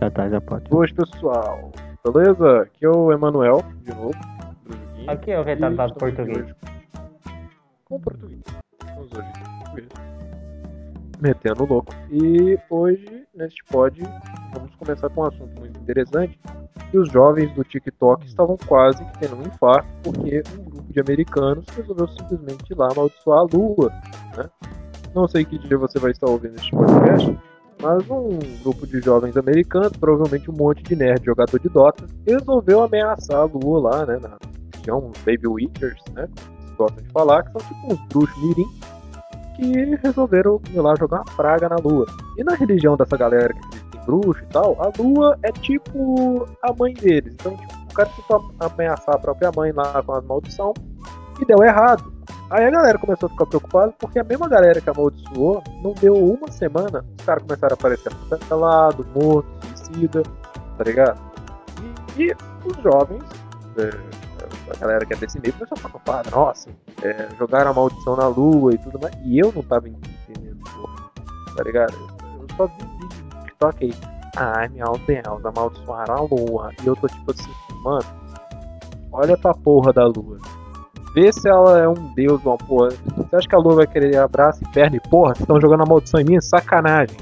[0.00, 0.68] Já tá, já pode.
[0.68, 1.72] Boas, pessoal.
[2.04, 2.62] Beleza?
[2.62, 4.14] Aqui é o Emanuel, de novo.
[5.06, 6.38] Aqui é o retardado português.
[6.38, 6.54] hoje
[7.84, 8.42] Com português.
[8.80, 9.88] Estamos hoje em português.
[11.20, 11.94] Metendo louco.
[12.10, 14.02] E hoje, neste pod,
[14.52, 16.38] vamos começar com um assunto muito interessante.
[16.90, 21.00] Que os jovens do TikTok estavam quase que tendo um infarto porque um grupo de
[21.00, 23.90] americanos resolveu simplesmente ir lá amaldiçoar a lua.
[24.36, 24.48] Né?
[25.14, 27.38] Não sei que dia você vai estar ouvindo este podcast,
[27.80, 32.82] mas um grupo de jovens americanos, provavelmente um monte de nerd jogador de Dota, resolveu
[32.82, 34.18] ameaçar a lua lá, né?
[34.20, 34.38] Na
[34.74, 36.28] região, Baby Witchers, né?
[36.62, 38.66] Eles gostam de falar, que são tipo uns bruxos mirim
[39.56, 42.06] que resolveram ir lá jogar uma praga na lua.
[42.36, 46.46] E na religião dessa galera que acredita em bruxo e tal, a lua é tipo
[46.62, 47.34] a mãe deles.
[47.34, 50.74] Então, tipo, o cara tentou ameaçar a própria mãe lá com as maldição
[51.40, 52.12] e deu errado.
[52.48, 56.14] Aí a galera começou a ficar preocupada porque a mesma galera que amaldiçoou, não deu
[56.14, 58.12] uma semana, os caras começaram a aparecer
[58.48, 60.22] pelado, morto, suicida,
[60.78, 61.20] tá ligado?
[62.16, 63.24] E, e os jovens,
[63.78, 63.90] é,
[64.72, 66.70] a galera que é desse meio, começou a ficar preocupada, nossa,
[67.02, 69.14] é, jogaram a maldição na lua e tudo mais.
[69.24, 70.64] E eu não tava entendendo,
[71.56, 71.94] tá ligado?
[71.94, 73.94] Eu só vi vídeo no TikTok aí,
[74.36, 76.70] ai meu Deus, amaldiçoaram a lua.
[76.80, 77.50] E eu tô tipo assim,
[77.82, 78.04] mano,
[79.10, 80.38] olha pra porra da lua.
[81.16, 82.90] Vê se ela é um deus, uma porra.
[82.90, 85.28] Você acha que a lua vai querer abraço e perna e porra?
[85.28, 86.38] Vocês estão jogando a maldição em mim?
[86.42, 87.16] Sacanagem.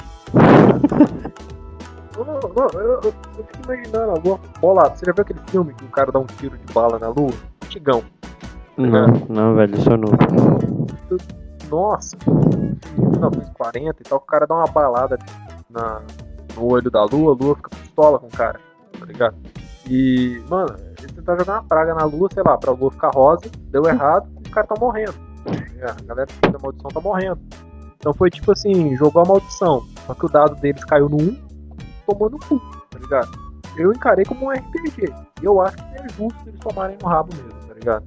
[2.16, 3.12] Não, não, não, eu, eu, eu
[3.44, 4.40] fico imaginando a lua.
[4.60, 7.06] Bola, você já viu aquele filme que o cara dá um tiro de bala na
[7.06, 7.30] lua?
[7.64, 8.02] Antigão.
[8.76, 10.16] Não, não, velho, sou novo.
[11.70, 12.16] Nossa,
[12.98, 15.16] em 1940 e tal, o cara dá uma balada
[15.70, 16.02] na,
[16.56, 18.58] no olho da lua, a lua fica pistola com o cara,
[18.98, 19.36] tá ligado?
[19.88, 20.74] E, mano,
[21.12, 24.48] tentar jogar uma praga na lua, sei lá, pra lua ficar rosa, deu errado e
[24.48, 25.14] o cara tá morrendo.
[25.84, 26.02] ligado?
[26.02, 27.40] A galera que fez a maldição tá morrendo.
[27.96, 31.36] Então foi tipo assim, jogou a maldição, só que o dado deles caiu no 1,
[32.06, 33.30] tomou no cu, tá ligado?
[33.76, 35.12] Eu encarei como um RPG.
[35.42, 38.04] E eu acho que é justo eles tomarem no rabo mesmo, tá ligado?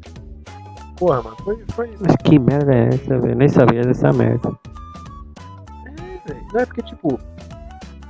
[0.98, 3.36] Porra, mano, foi, foi, Mas que merda é essa, velho?
[3.36, 4.52] Nem sabia dessa merda.
[5.86, 6.48] É, velho.
[6.54, 7.20] Não é porque, tipo,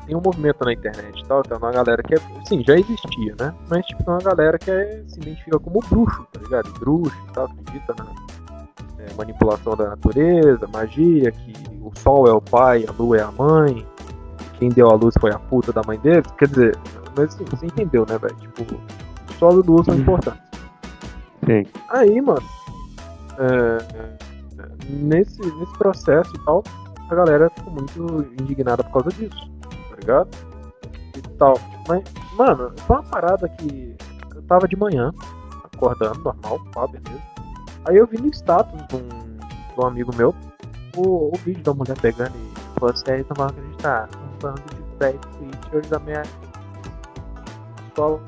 [0.07, 2.17] tem um movimento na internet tal, tem uma galera que é.
[2.45, 3.53] Sim, já existia, né?
[3.69, 6.71] Mas, tipo, tem uma galera que é, se identifica como bruxo, tá ligado?
[6.79, 8.05] Bruxo e tal, acredita na
[9.03, 13.31] é, manipulação da natureza, magia, que o sol é o pai, a lua é a
[13.31, 13.85] mãe,
[14.57, 16.25] quem deu a luz foi a puta da mãe deles.
[16.37, 16.77] Quer dizer,
[17.15, 18.35] mas assim, você entendeu, né, velho?
[18.37, 18.65] Tipo,
[19.37, 20.01] sol e lua são Uhum.
[20.01, 20.41] importantes.
[21.45, 21.65] Sim.
[21.89, 22.41] Aí, mano,
[23.39, 23.77] é,
[24.89, 26.63] nesse, nesse processo e tal,
[27.09, 29.49] a galera ficou muito indignada por causa disso,
[30.07, 30.29] ligado?
[31.15, 31.59] E tal.
[31.87, 32.03] Mas,
[32.33, 33.95] mano, foi uma parada que
[34.33, 35.13] eu tava de manhã,
[35.73, 37.21] acordando, normal, pá, beleza.
[37.85, 40.33] Aí eu vi no status de um, de um amigo meu
[40.95, 45.15] o, o vídeo da mulher pegando e vocês não vão acreditar, um bando de 10
[45.39, 46.23] features da minha
[47.87, 48.21] escola.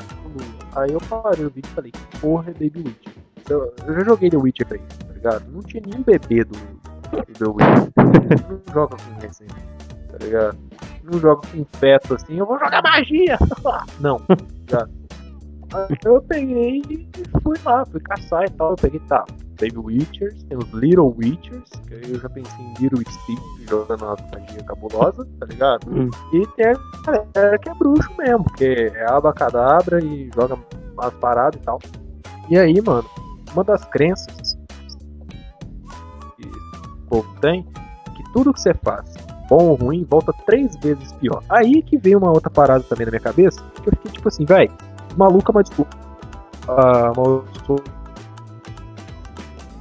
[0.75, 1.91] Aí eu parei o vídeo e falei,
[2.21, 3.13] porra é Baby Witcher?
[3.49, 5.51] Eu, eu já joguei The Witcher 3, tá ligado?
[5.51, 7.91] Não tinha nenhum bebê do, do The Witcher.
[8.47, 10.57] não joga com esse, tá ligado?
[11.03, 13.37] Não joga com feto assim, eu vou jogar magia!
[13.99, 14.21] não?
[15.73, 18.71] Aí eu peguei e fui lá, fui caçar e tal.
[18.71, 19.23] Eu peguei, tá,
[19.59, 24.03] Baby Witchers, tem os Little Witchers, que aí eu já pensei em Little Steve jogando
[24.03, 25.89] uma magia cabulosa, tá ligado?
[25.91, 26.09] Hum.
[26.33, 30.57] E tem a galera que é bruxo mesmo, porque é abacadabra e joga
[30.93, 31.79] umas paradas e tal.
[32.49, 33.07] E aí, mano,
[33.53, 34.57] uma das crenças
[36.37, 37.67] que o povo tem
[38.07, 39.13] é que tudo que você faz,
[39.49, 41.43] bom ou ruim, volta três vezes pior.
[41.49, 44.45] Aí que veio uma outra parada também na minha cabeça, que eu fiquei tipo assim,
[44.45, 44.71] velho,
[45.17, 45.97] maluca, mas desculpa.
[46.67, 47.83] Ah, amaldiçoou.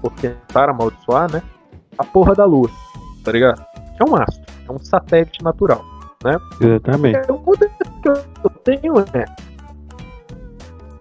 [0.01, 1.43] Por tentar amaldiçoar, né?
[1.99, 2.71] A porra da lua,
[3.25, 3.65] tá ligado?
[3.97, 5.85] Que é um astro, é um satélite natural.
[6.61, 7.19] Exatamente.
[7.29, 7.71] É, o poder
[8.03, 9.25] que eu tenho é.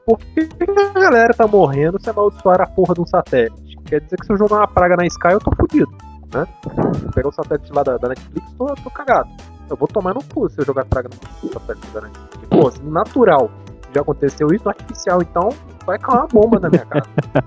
[0.05, 0.47] Por que
[0.95, 3.78] a galera tá morrendo se amaldiçoar a porra de um satélite?
[3.85, 5.91] Quer dizer que se eu jogar uma praga na Sky, eu tô fudido,
[6.34, 6.48] né?
[6.96, 9.30] Se pegar o satélite lá da, da Netflix, tô, tô cagado.
[9.70, 11.10] Eu vou tomar no cu se eu jogar praga
[11.44, 12.47] no satélite da Netflix.
[12.50, 13.52] Pô, natural
[13.94, 15.50] já aconteceu isso, artificial, então
[15.85, 17.06] vai cair uma bomba na minha cara.
[17.34, 17.41] tá?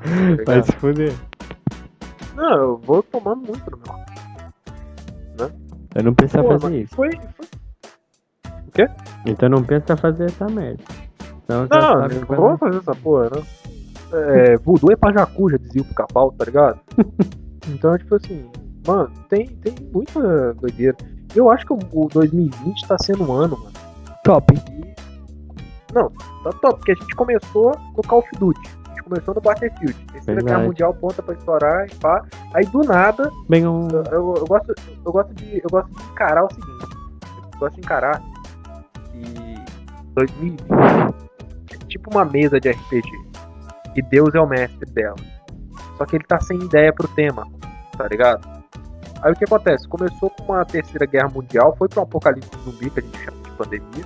[0.46, 1.14] Vai se fuder.
[2.34, 4.00] Não, eu vou tomando muito no meu.
[5.94, 6.94] Eu não penso em Pô, fazer isso.
[6.94, 8.88] Foi, foi
[9.26, 10.82] Então não pensa fazer essa merda.
[11.44, 13.42] Então, Não, não vou fazer essa porra, não.
[14.12, 16.80] É, voodoo é pra jacu, já dizia o pica-pau, tá ligado?
[17.68, 18.48] então, tipo assim,
[18.90, 20.96] mano, tem, tem muita doideira.
[21.34, 23.72] Eu acho que o, o 2020 tá sendo um ano, mano.
[24.24, 24.52] Top.
[24.52, 24.94] E...
[25.94, 26.10] Não,
[26.42, 28.60] tá top, porque a gente começou no Call of Duty.
[28.86, 29.94] A gente começou no Battlefield.
[30.12, 30.66] Terceira Guerra Verdade.
[30.66, 32.24] Mundial ponta pra estourar e pá.
[32.52, 33.88] Aí do nada, Bem um.
[33.88, 36.96] eu, eu, eu gosto, eu, gosto de, eu gosto de encarar o seguinte.
[37.52, 38.22] Eu gosto de encarar
[39.12, 39.54] que
[40.14, 40.64] 2020
[41.72, 43.08] é tipo uma mesa de RPG.
[43.94, 45.16] E Deus é o mestre dela.
[45.96, 47.46] Só que ele tá sem ideia pro tema,
[47.96, 48.59] tá ligado?
[49.22, 49.86] Aí o que acontece?
[49.88, 53.36] Começou com uma terceira guerra mundial, foi pra um apocalipse zumbi que a gente chama
[53.42, 54.04] de pandemia.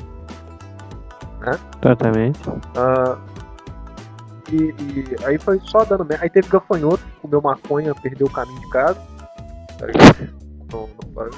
[1.83, 2.41] Exatamente.
[2.77, 3.17] Ah,
[4.51, 6.25] e, e aí foi só dando merda.
[6.25, 8.99] Aí teve gafanhoto, comeu maconha, perdeu o caminho de casa.
[9.79, 9.87] Tá?
[10.73, 11.31] No, no-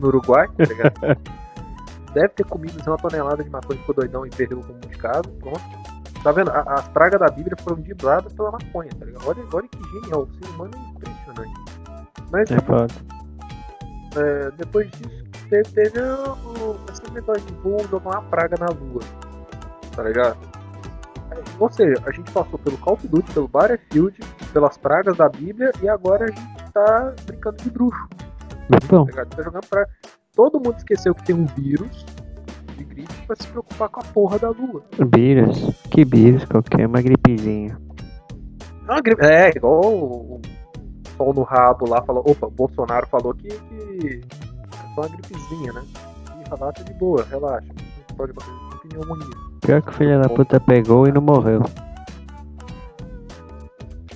[0.00, 0.94] no Uruguai, tá ligado?
[2.12, 5.22] Deve ter comido uma tonelada de maconha, ficou doidão e perdeu o rumo de casa.
[5.40, 5.60] Pronto.
[6.22, 6.50] Tá vendo?
[6.50, 9.26] As pragas da Bíblia foram dribladas pela maconha, tá ligado?
[9.28, 10.22] Olha, olha que genial.
[10.22, 11.64] O ser humano é impressionante.
[12.32, 12.86] Mas É foda.
[14.16, 15.98] É, depois disso, teve, teve
[16.92, 19.00] esse negócio de voo jogar uma praga na lua.
[19.94, 20.36] Tá ligado?
[21.30, 24.18] É, Ou seja, a gente passou pelo Call of Duty, pelo Battlefield,
[24.52, 28.08] pelas pragas da Bíblia e agora a gente tá brincando de bruxo.
[28.88, 29.04] Bom.
[29.06, 29.24] Tá?
[29.26, 29.88] Tá jogando praga.
[30.34, 32.04] Todo mundo esqueceu que tem um vírus
[32.76, 34.82] de gripe pra se preocupar com a porra da lua.
[35.14, 35.70] Vírus.
[35.90, 36.44] Que vírus?
[36.44, 37.78] Qualquer uma gripezinha.
[38.86, 40.40] Não, gripe- É, igual
[41.16, 42.22] sol no rabo lá falou.
[42.26, 45.82] Opa, o Bolsonaro falou que, que é só uma gripezinha, né?
[46.40, 47.68] E relaxa de boa, relaxa.
[48.16, 49.26] Pode com pneumonia.
[49.60, 51.62] Pior que o filho da puta pegou e não morreu.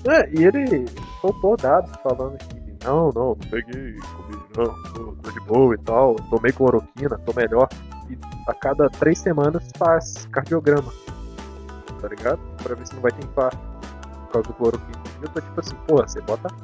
[0.08, 0.86] É, e ele
[1.20, 5.78] soltou dados falando que não, não, não peguei Covid, não, tô, tô de boa e
[5.78, 7.68] tal, tomei cloroquina, tô melhor.
[8.08, 8.16] E
[8.46, 10.90] a cada três semanas faz cardiograma,
[12.00, 12.38] tá ligado?
[12.62, 13.58] Pra ver se não vai ter infarto
[14.28, 15.02] por causa do cloroquina.
[15.22, 16.60] Eu tô tipo assim, porra, você bota né?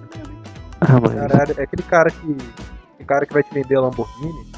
[0.81, 1.15] Ah, mas.
[1.15, 2.37] Caralho, é aquele cara que.
[2.95, 4.53] Aquele cara que vai te vender a Lamborghini.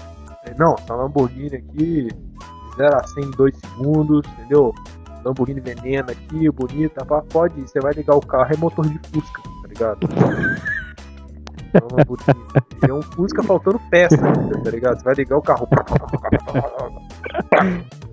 [0.45, 4.75] É, Não, essa Lamborghini aqui, de 0 a 100 em 2 segundos, entendeu?
[5.25, 9.01] Lamborghini veneno aqui, bonita, pá, pode ir, você vai ligar o carro, é motor de
[9.09, 9.99] Fusca, tá ligado?
[11.75, 12.89] É um.
[12.89, 14.99] É um Fusca faltando peça, tá ligado?
[14.99, 15.69] Você vai ligar o carro.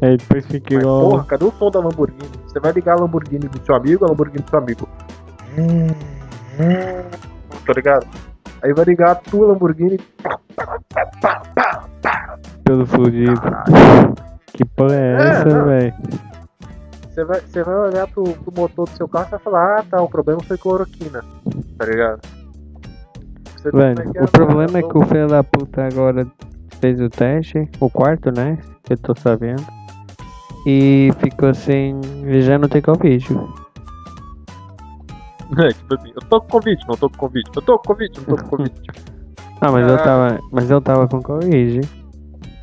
[0.04, 1.10] Aí depois fica Mas, igual.
[1.10, 2.30] porra, cadê o som da Lamborghini?
[2.46, 4.90] Você vai ligar a Lamborghini do seu amigo, a Lamborghini do seu amigo.
[7.66, 8.06] Tá ligado?
[8.62, 9.98] Aí vai ligar a tua Lamborghini.
[12.66, 13.42] Todo fudido.
[14.54, 15.94] Que porra é É, essa, velho?
[17.10, 19.84] Você vai, você vai olhar pro, pro motor do seu carro e vai falar, ah
[19.90, 21.24] tá, o problema foi cloroquina.
[21.78, 22.20] Tá ligado?
[23.56, 26.28] Você é Velho, é, o problema é que o filho da puta agora
[26.82, 28.58] fez o teste, o quarto, né?
[28.84, 29.64] Que eu tô sabendo.
[30.66, 32.00] E ficou sem.
[32.24, 33.28] Ele já não tem Covid.
[35.58, 37.52] É, tipo assim, eu tô com Covid, não tô com Covid.
[37.56, 38.82] Eu tô com Covid, não tô com Covid.
[39.62, 40.30] Ah, mas eu Caralho.
[40.36, 40.50] tava.
[40.52, 41.90] Mas eu tava com Covid.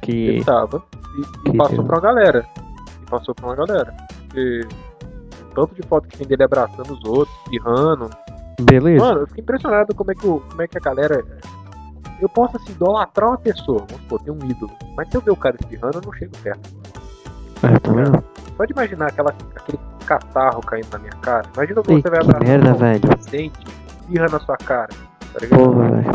[0.03, 0.13] Que.
[0.13, 0.83] Ele tava.
[1.17, 2.47] E, e Que passou pra uma galera.
[3.03, 3.95] E passou pra uma galera.
[4.35, 4.91] O
[5.55, 8.11] tanto de foto que tem dele abraçando os outros, espirrando.
[8.61, 9.03] Beleza?
[9.05, 11.25] Mano, eu fico impressionado como é que, o, como é que a galera.
[12.21, 14.71] Eu posso assim, idolatrar uma pessoa, vamos supor, tem um ídolo.
[14.95, 16.71] Mas se eu ver o cara espirrando, eu não chego perto.
[17.63, 18.25] Ah, tá vendo?
[18.57, 21.47] Só de imaginar aquela, aquele catarro caindo na minha cara.
[21.55, 23.01] Imagina Ei, você vai abraçar merda, um velho.
[23.01, 23.59] presidente,
[24.01, 24.89] espirra na sua cara.
[25.33, 25.59] Tá ligado?
[25.59, 26.13] Porra, velho.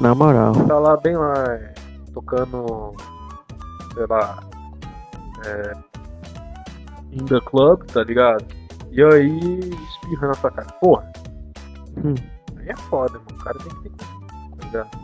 [0.00, 0.52] Na moral.
[0.66, 1.74] Tá lá bem lá, é,
[2.14, 2.94] tocando,
[3.94, 4.38] sei lá,
[5.44, 5.72] é,
[7.12, 8.44] in the club, tá ligado?
[8.92, 9.58] E aí
[9.90, 10.66] espirra na sua cara.
[10.80, 11.12] Porra.
[12.04, 12.14] Hum.
[12.58, 13.26] Aí é foda, mano.
[13.40, 14.06] O cara tem que ter
[14.60, 14.98] cuidado, tá?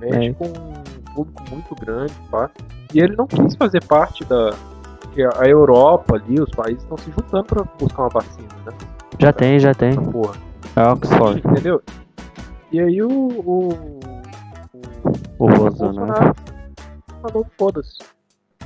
[0.00, 0.32] Mexe É.
[0.34, 2.48] com um público muito grande, pá.
[2.94, 4.50] E ele não quis fazer parte da.
[5.12, 8.72] Que a Europa ali, os países estão se juntando pra buscar uma vacina, né?
[9.18, 9.94] Já tem, já tem.
[9.94, 10.34] Porra.
[10.76, 11.42] É Oxford.
[11.44, 11.82] Entendeu?
[12.70, 13.08] E aí o.
[13.08, 13.68] O,
[14.72, 16.34] o, O Bolsonaro.
[17.22, 17.98] falou foda-se.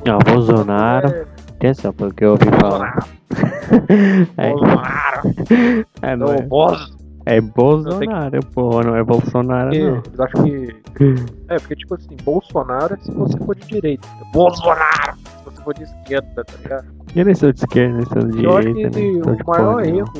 [0.07, 1.09] Não, Bolsonaro.
[1.09, 1.25] É,
[1.57, 3.07] Atenção, porque eu ouvi falar.
[4.37, 5.87] É, Bolsonaro.
[6.03, 6.93] é, não é, Bolsonaro.
[7.25, 9.97] é Bolsonaro, porra, não é Bolsonaro, Porque não.
[10.05, 10.83] Eles acham que.
[11.49, 14.07] É, porque tipo assim, Bolsonaro é se você for de direita.
[14.35, 15.17] Bolsonaro!
[15.65, 16.87] For de esquerda, tá ligado?
[17.15, 19.43] Eu nem sou de esquerda, nem sou de Eu acho direita, que nem sou de
[19.43, 20.13] o maior porra erro.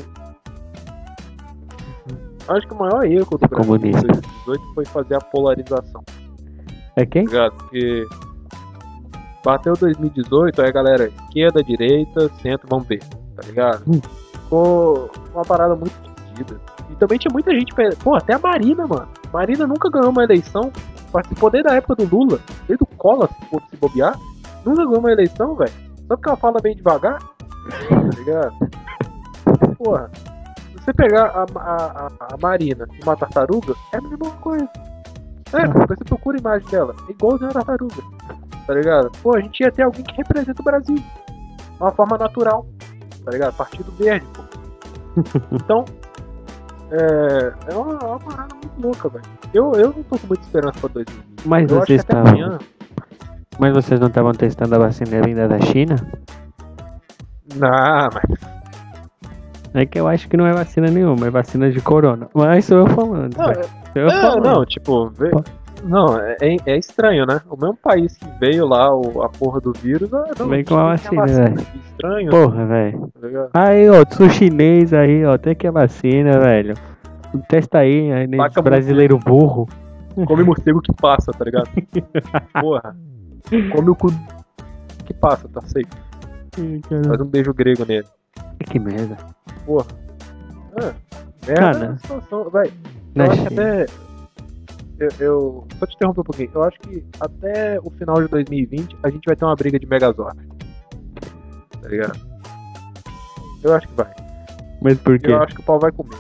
[2.49, 4.07] Acho que o maior erro do Brasil em Comunista.
[4.47, 6.03] 2018 foi fazer a polarização,
[6.97, 7.25] É quem?
[7.27, 7.51] tá?
[7.51, 8.07] Porque
[9.45, 13.83] bateu 2018, aí a galera, esquerda, direita, centro, vamos ver, tá ligado?
[13.87, 14.01] Hum.
[14.33, 15.95] Ficou uma parada muito
[16.35, 16.61] dividida.
[16.91, 17.73] E também tinha muita gente,
[18.03, 19.09] pô, até a Marina, mano.
[19.33, 20.71] Marina nunca ganhou uma eleição,
[21.11, 23.29] participou desde a época do Lula, desde o Collor,
[23.71, 24.19] se bobear,
[24.65, 25.73] nunca ganhou uma eleição, velho.
[26.09, 28.55] Só porque ela fala bem devagar, tá ligado?
[29.79, 30.11] Porra,
[30.71, 34.69] se você pegar a, a, a, Marina e uma tartaruga, é a mesma coisa.
[35.53, 38.03] É, depois você procura a imagem dela, é igualzinho a tartaruga,
[38.67, 39.11] tá ligado?
[39.23, 41.05] Pô, a gente ia ter alguém que representa o Brasil, de
[41.79, 42.67] uma forma natural,
[43.25, 43.55] tá ligado?
[43.55, 44.43] Partido Verde, pô.
[45.53, 45.85] Então,
[46.91, 49.25] é, é uma, é uma parada muito louca, velho.
[49.55, 51.47] Eu, eu não tô com muita esperança pra 2020.
[51.47, 52.59] Mas eu acho que vocês até amanhã,
[53.59, 55.97] Mas vocês não estavam testando a vacina vinda da China?
[57.57, 58.53] Não, mas.
[59.75, 62.29] É que eu acho que não é vacina nenhuma, é vacina de corona.
[62.35, 63.35] Mas sou eu falando.
[63.37, 63.53] Não,
[63.95, 64.45] eu É, falando.
[64.45, 65.31] não, tipo, vê-
[65.85, 67.41] não, é, é estranho, né?
[67.49, 70.77] O mesmo país que veio lá o- a porra do vírus, ah, não, Vem com
[70.77, 71.57] a vacina, velho.
[71.57, 73.13] Que estranho, Porra, velho.
[73.53, 73.65] tá?
[73.69, 76.75] Aí, ó, sou chinês aí, ó, tem que a vacina, velho.
[77.49, 78.27] Testa aí, aí
[78.63, 79.67] brasileiro burro.
[80.27, 81.69] Come morcego que passa, tá ligado?
[82.61, 82.95] Porra.
[83.73, 84.09] Come o cu
[85.05, 85.87] que passa, tá safe.
[87.07, 88.07] Faz um beijo grego nele.
[88.71, 89.17] Que merda.
[89.67, 89.87] Porra.
[90.77, 90.93] Ah,
[91.47, 91.85] merda Cara.
[91.95, 92.73] é situação, vai.
[93.15, 93.87] Eu acho que até.
[94.99, 95.69] Eu, eu.
[95.79, 96.51] Só te interromper um pouquinho.
[96.55, 99.87] Eu acho que até o final de 2020 a gente vai ter uma briga de
[99.87, 100.39] Megazord.
[101.81, 102.19] Tá ligado?
[103.63, 104.13] Eu acho que vai.
[104.81, 105.33] Mas por quê?
[105.33, 106.17] Eu acho que o pau vai comer.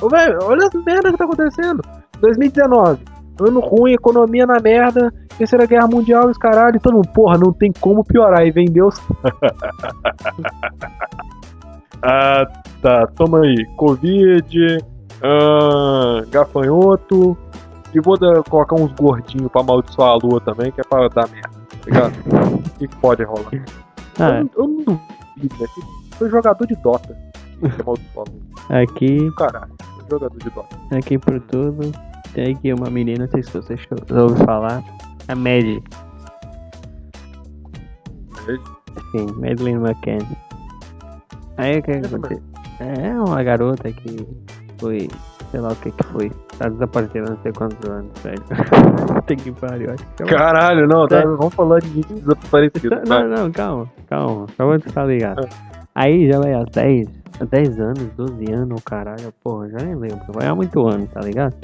[0.00, 1.82] Ô, velho, olha as merda que tá acontecendo.
[2.20, 3.04] 2019.
[3.40, 7.38] Ano ruim, economia na merda, terceira guerra mundial e os caralho, e todo mundo, porra,
[7.38, 8.44] não tem como piorar.
[8.46, 9.00] E vem Deus.
[12.02, 12.46] ah,
[12.82, 13.64] tá, toma aí.
[13.76, 14.78] Covid,
[15.22, 17.36] ah, gafanhoto.
[17.94, 21.26] E vou dar- colocar uns gordinhos pra amaldiçoar a lua também, que é pra dar
[21.30, 22.12] merda, tá ligado?
[22.54, 23.46] O que que pode rolar?
[24.20, 25.70] Ah, Eu, não- eu não duvido, velho.
[26.12, 27.16] Foi jogador de Dota.
[27.60, 28.82] Que amaldiçoa a lua.
[28.82, 29.72] aqui, Caralho,
[30.10, 30.76] jogador de Dota.
[30.92, 31.90] aqui por tudo,
[32.34, 34.82] tem aqui uma menina, não sei se você já ouviu falar,
[35.28, 35.82] a Maddie.
[39.12, 40.24] Sim, Madeline McCann.
[41.56, 42.40] Aí o que aconteceu?
[42.80, 44.26] É uma garota que
[44.78, 45.08] foi,
[45.50, 46.30] sei lá o que que foi.
[46.58, 48.42] Tá desaparecendo não sei quantos anos, velho.
[49.26, 53.02] Tem que pariu, acho que é uma- Caralho, não, tá, vamos falar de gente desaparecida.
[53.06, 54.46] Não, não, calma, calma.
[54.56, 55.48] Só vou te ligado.
[55.94, 57.08] Aí já vai há 10,
[57.40, 60.20] há 10 anos, 12 anos, caralho, porra, já nem lembro.
[60.32, 61.54] Vai há muito ano, tá ligado?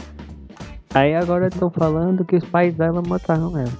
[0.94, 3.72] Aí agora estão falando que os pais dela mataram ela.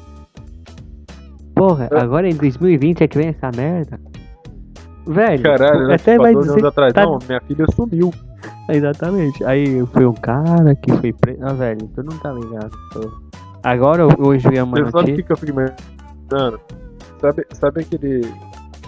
[1.54, 2.02] Porra, Ah.
[2.02, 4.00] agora em 2020 é que vem essa merda?
[5.06, 5.94] Velho, Caralho, né?
[5.94, 6.58] até vai 12 dizer.
[6.60, 6.92] anos atrás.
[6.92, 8.10] tá- Não, minha filha sumiu.
[8.68, 9.44] Exatamente.
[9.44, 11.38] Aí foi um cara que foi preso.
[11.42, 12.70] Ah, velho, tu não tá ligado.
[13.62, 16.60] Agora eu- hoje vi uma Você sabe o que eu fico imaginando?
[17.20, 18.20] Sabe, sabe aquele,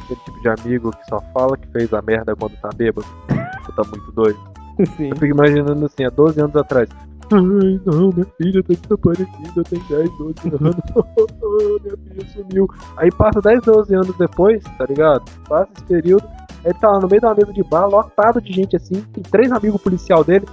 [0.04, 3.06] aquele tipo de amigo que só fala que fez a merda quando tá bêbado?
[3.30, 4.38] Ou tá muito doido?
[4.96, 5.08] Sim.
[5.10, 6.88] Eu fico imaginando assim, há 12 anos atrás.
[7.32, 10.76] Ai, não, minha filha tá desaparecida, tem 10, 12 anos.
[11.82, 12.68] minha filha sumiu.
[12.96, 15.22] Aí passa 10, 12 anos depois, tá ligado?
[15.48, 16.26] Passa esse período.
[16.64, 19.00] Ele tá lá no meio de uma mesa de bar, lotado de gente assim.
[19.12, 20.46] Tem três amigos policial dele.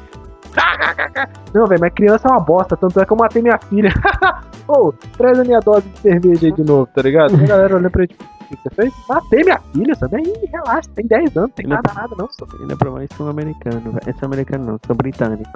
[1.53, 2.77] Não, velho, mas criança é uma bosta.
[2.77, 3.91] Tanto é que eu matei minha filha.
[4.67, 7.35] Ô, traz a minha dose de cerveja aí de novo, tá ligado?
[7.35, 8.93] E a galera olhando pra ele, tipo, o que você fez?
[9.09, 10.17] Matei minha filha, sabe?
[10.17, 11.75] Aí, relaxa, tem 10 anos, tem Não.
[11.77, 13.99] nada, nada, não, sou Ainda pra mais são americano, velho.
[14.07, 15.51] Esse é americano não, são britânico.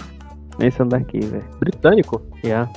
[0.71, 1.43] São daqui, velho.
[1.59, 2.21] britânico.
[2.43, 2.69] Yeah.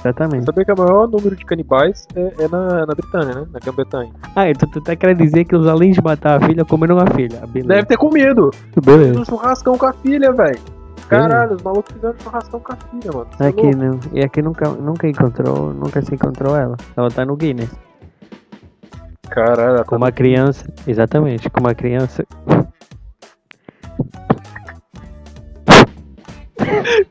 [0.00, 0.44] Exatamente.
[0.44, 3.46] Sabia que o maior número de canibais é, é na, na Britânia, né?
[3.52, 4.12] Na Grã-Bretanha.
[4.36, 7.06] Ah, então tu tá querendo dizer que os além de matar a filha, comeram a
[7.14, 7.40] filha.
[7.48, 7.68] Beleza.
[7.68, 8.50] Deve ter comido.
[8.84, 9.04] Beleza.
[9.08, 10.60] Fizeram churrascão com a filha, velho.
[11.08, 13.26] Caralho, os malucos fizeram churrascão com a filha, mano.
[13.36, 14.00] Você é Aqui não.
[14.12, 16.76] E aqui nunca, nunca encontrou, nunca se encontrou ela.
[16.96, 17.70] Ela tá no Guinness.
[19.28, 20.66] Caralho, Com uma criança.
[20.86, 22.24] Exatamente, com uma criança.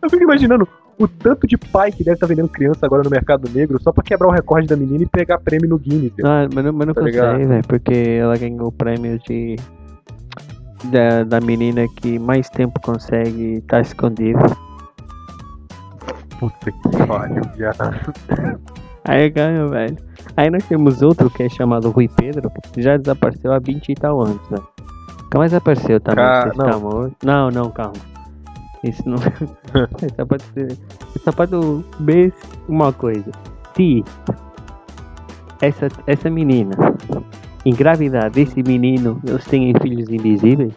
[0.02, 0.68] Eu fico imaginando
[0.98, 4.04] o tanto de pai que deve estar vendendo criança agora no mercado negro só pra
[4.04, 6.14] quebrar o recorde da menina e pegar prêmio no Guinness.
[6.24, 7.64] Ah, mas não, mas não Tá consegue, velho.
[7.68, 9.56] Porque ela ganhou o prêmio de.
[10.86, 14.40] Da, da menina que mais tempo consegue estar escondida.
[16.40, 18.14] Puta que pariu, viado.
[19.06, 19.98] Aí ganha, velho.
[20.38, 23.96] Aí nós temos outro que é chamado Rui Pedro, que já desapareceu há 20 e
[23.96, 24.68] tal anos, velho.
[25.24, 26.80] Nunca mais apareceu também, Ca- você está não.
[26.82, 27.16] morto.
[27.26, 27.94] Não, não, calma.
[28.90, 29.18] Isso não.
[30.38, 30.78] dizer.
[31.28, 32.34] É tu ver
[32.68, 33.32] uma coisa.
[33.76, 34.04] Se
[35.62, 36.72] essa, essa menina
[37.66, 40.74] engravidar desse menino, eles têm filhos invisíveis,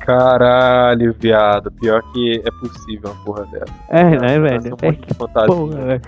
[0.00, 1.70] Caralho, viado.
[1.70, 3.72] Pior que é possível uma porra dessa.
[3.88, 4.74] é, né, velho?
[4.74, 5.46] Um É que de fantasia.
[5.46, 6.02] porra, velho.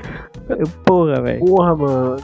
[0.49, 1.45] É, Porra, velho.
[1.45, 2.17] Porra, mano.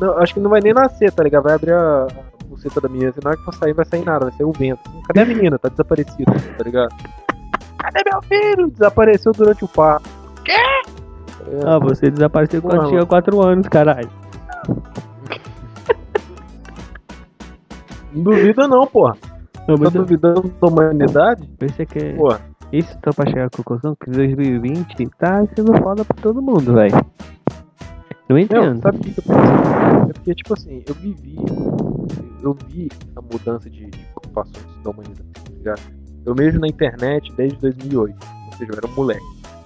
[0.00, 1.42] Não, acho que não vai nem nascer, tá ligado?
[1.42, 2.06] Vai abrir a
[2.46, 4.52] buceta da menina, assim, na hora que for sair, vai sair nada, vai sair o
[4.52, 4.80] vento.
[5.08, 5.58] Cadê a menina?
[5.58, 6.94] Tá desaparecida, tá ligado?
[7.82, 8.70] Cadê meu filho?
[8.70, 10.08] Desapareceu durante o parto.
[10.44, 10.52] Quê?
[10.54, 11.68] Tá ligado?
[11.68, 14.08] Ah, você desapareceu quando tinha 4 anos, caralho.
[18.12, 19.16] Não duvida não, porra.
[19.68, 21.46] Não, Tá duvidando da humanidade?
[21.58, 22.40] pensei que Porra.
[22.72, 26.94] isso tô pra chegar à conclusão que 2020 tá sendo foda pra todo mundo, velho.
[28.28, 28.80] Não Não, entendo.
[28.82, 30.10] sabe o que eu penso?
[30.10, 31.36] É porque, tipo assim, eu vivi,
[32.42, 35.80] eu vi a mudança de, de preocupações da humanidade, tá ligado?
[36.24, 39.24] Eu mesmo na internet desde 2008, ou seja, eu era um moleque,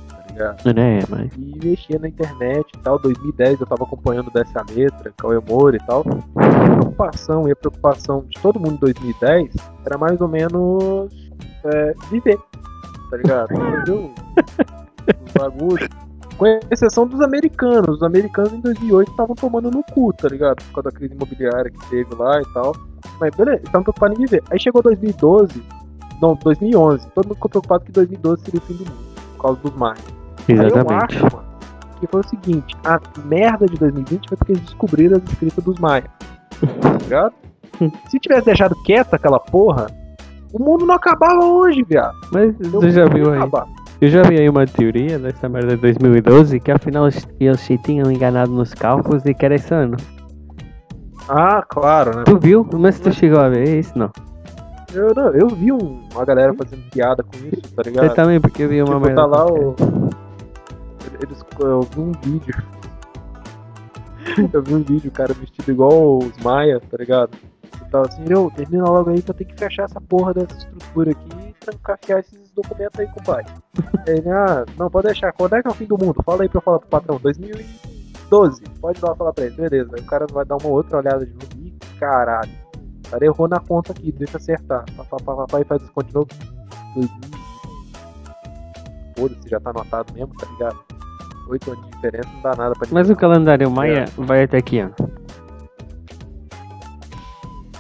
[0.08, 0.74] tá ligado?
[0.74, 1.32] Né, mas.
[1.36, 5.86] E mexia na internet e tal, 2010 eu tava acompanhando dessa letra, Cauê Moura e
[5.86, 11.12] tal, minha preocupação e a preocupação de todo mundo em 2010 era mais ou menos
[11.64, 12.38] é, viver,
[13.10, 13.52] tá ligado?
[13.54, 14.12] Entendeu?
[15.26, 15.88] Os bagulhos.
[16.36, 17.96] Com exceção dos americanos.
[17.96, 20.56] Os americanos em 2008 estavam tomando no cu, tá ligado?
[20.64, 22.74] Por causa da crise imobiliária que teve lá e tal.
[23.20, 24.42] Mas beleza, estavam preocupados em viver.
[24.50, 25.62] Aí chegou 2012,
[26.20, 27.08] não, 2011.
[27.10, 30.04] Todo mundo ficou preocupado que 2012 seria o fim do mundo, por causa dos mares.
[30.48, 31.14] Exatamente.
[31.14, 31.54] Aí eu acho, mano,
[32.00, 35.78] que foi o seguinte: a merda de 2020 foi porque eles descobriram as escritas dos
[35.78, 36.04] Maia.
[36.80, 37.34] Tá ligado?
[38.08, 39.86] Se tivesse deixado quieta aquela porra,
[40.52, 42.14] o mundo não acabava hoje, viado.
[42.32, 43.38] Mas você já viu aí?
[43.38, 43.66] acabar.
[44.00, 47.08] Eu já vi aí uma teoria dessa merda de 2012 que afinal
[47.40, 49.96] eles se tinham enganado nos cálculos e que era esse ano.
[51.28, 52.24] Ah, claro, né?
[52.24, 52.68] Tu viu?
[52.74, 54.10] Mas tu chegou a ver isso, não?
[54.94, 58.14] Eu, eu vi um- uma galera fazendo piada com isso, tá Você ligado?
[58.14, 59.20] também, porque eu vi uma Tipo, merda.
[59.22, 59.74] tá lá o.
[61.20, 62.54] Eles, eu vi um vídeo.
[64.52, 67.36] Eu vi um vídeo, o cara vestido igual os Maia, tá ligado?
[67.86, 70.56] E tava assim, eu, termina logo aí que eu tenho que fechar essa porra dessa
[70.56, 73.52] estrutura aqui e trancafiar esses documentos aí, compadre.
[74.08, 75.30] Ele, ah, não, pode deixar.
[75.32, 76.22] Quando é que é o fim do mundo?
[76.24, 77.20] Fala aí pra eu falar pro patrão.
[77.22, 78.62] 2012.
[78.80, 79.54] Pode lá falar pra ele.
[79.56, 79.90] Beleza.
[79.94, 81.46] Aí o cara vai dar uma outra olhada de novo.
[81.58, 82.50] Ih, caralho.
[83.06, 84.84] O cara errou na conta aqui, deixa acertar.
[84.96, 86.28] Pá, pá, pá, pá, pá, e faz isso de novo.
[86.94, 87.44] 2000.
[89.16, 90.78] Foda-se, já tá anotado mesmo, tá ligado?
[91.48, 94.78] Oito anos de diferença não dá nada pra Mas o calendário Maia vai até que
[94.78, 94.94] ano?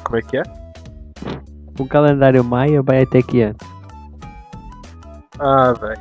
[0.04, 0.42] Como é que é?
[1.78, 3.56] O calendário Maia vai até que ano?
[5.38, 6.00] Ah, velho.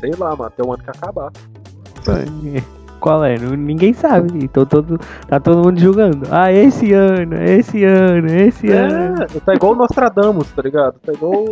[0.00, 1.30] Sei lá, mano, até o ano que acabar.
[3.00, 3.38] Qual é?
[3.38, 4.44] Ninguém sabe.
[4.44, 6.26] Então todo, tá todo mundo julgando.
[6.30, 9.22] Ah, esse ano, esse ano, esse ano.
[9.22, 10.98] É, tá igual o Nostradamus, tá ligado?
[11.00, 11.44] Tá igual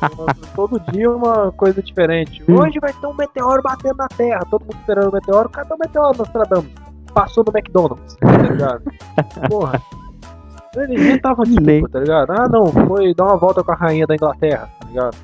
[0.56, 2.42] todo dia uma coisa diferente.
[2.48, 2.56] Hum.
[2.60, 5.48] Hoje vai ter um meteoro batendo na Terra, todo mundo esperando o meteoro.
[5.48, 6.70] Cadê o meteoro, Nostradamus?
[7.12, 8.82] Passou no McDonald's, tá ligado?
[9.48, 9.80] Porra.
[10.88, 11.86] Ninguém tava tipo, Nem.
[11.86, 12.32] tá ligado?
[12.32, 15.16] Ah, não, foi dar uma volta com a rainha da Inglaterra, tá ligado?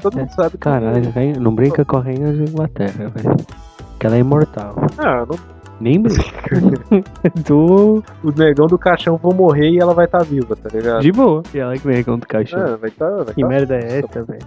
[0.00, 0.58] Todo mundo sabe que.
[0.58, 3.36] Caralho, velho, não brinca com a rainha de Inglaterra, velho.
[4.02, 4.74] Que ela é imortal.
[4.98, 5.38] Ah, não,
[5.80, 6.24] Nem brinca.
[7.46, 11.02] Tô os negão do caixão vão morrer e ela vai estar viva, tá ligado?
[11.02, 11.40] de boa.
[11.54, 12.60] E ela que vem contra o caixão.
[12.66, 13.08] É, vai estar.
[13.22, 14.44] vai que tá merda é essa, velho?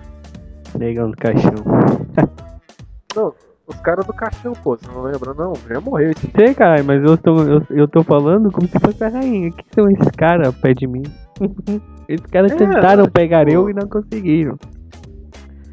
[0.78, 1.54] Negão do caixão.
[3.66, 5.54] Os caras do caixão, pô, você não lembra, não?
[5.70, 9.02] Já morreu esse Sei, caralho, mas eu tô, eu, eu tô falando como se fosse
[9.06, 9.50] a rainha.
[9.50, 11.04] O que são esses caras pé de mim?
[12.10, 14.60] Esses caras É, tentaram tipo- pegar eu e não conseguiram.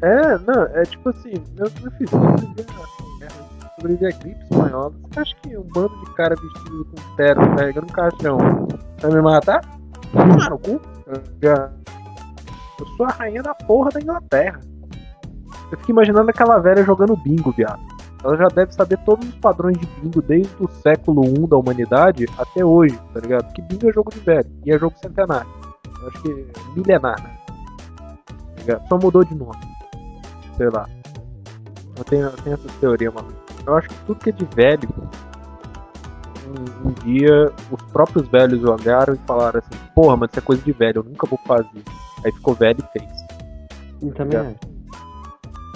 [0.01, 3.12] É, não, é tipo assim, filho, sobreviver a,
[3.83, 4.93] sobreviver a gripe espanhola.
[5.11, 8.37] Você acha que um bando de cara vestido com terno, carregando um caixão,
[9.01, 9.61] vai me matar?
[10.15, 10.81] Ah, no cu.
[11.41, 14.59] Eu, sou a rainha da porra da Inglaterra.
[15.71, 17.81] Eu fico imaginando aquela velha jogando bingo, viado.
[18.23, 22.25] Ela já deve saber todos os padrões de bingo desde o século I da humanidade
[22.37, 23.45] até hoje, tá ligado?
[23.45, 25.49] Porque bingo é jogo de velho e é jogo centenário.
[26.01, 27.37] Eu acho que é milenar, né?
[28.65, 28.79] Tá?
[28.87, 29.73] Só mudou de nome
[30.57, 30.87] sei lá.
[31.97, 33.42] Eu tenho, eu tenho essa teoria, mano.
[33.65, 34.89] Eu acho que tudo que é de velho,
[36.47, 40.61] um, um dia os próprios velhos olharam e falaram assim, porra, mas isso é coisa
[40.61, 41.83] de velho, eu nunca vou fazer.
[42.25, 44.13] Aí ficou velho e fez.
[44.15, 44.55] Também é.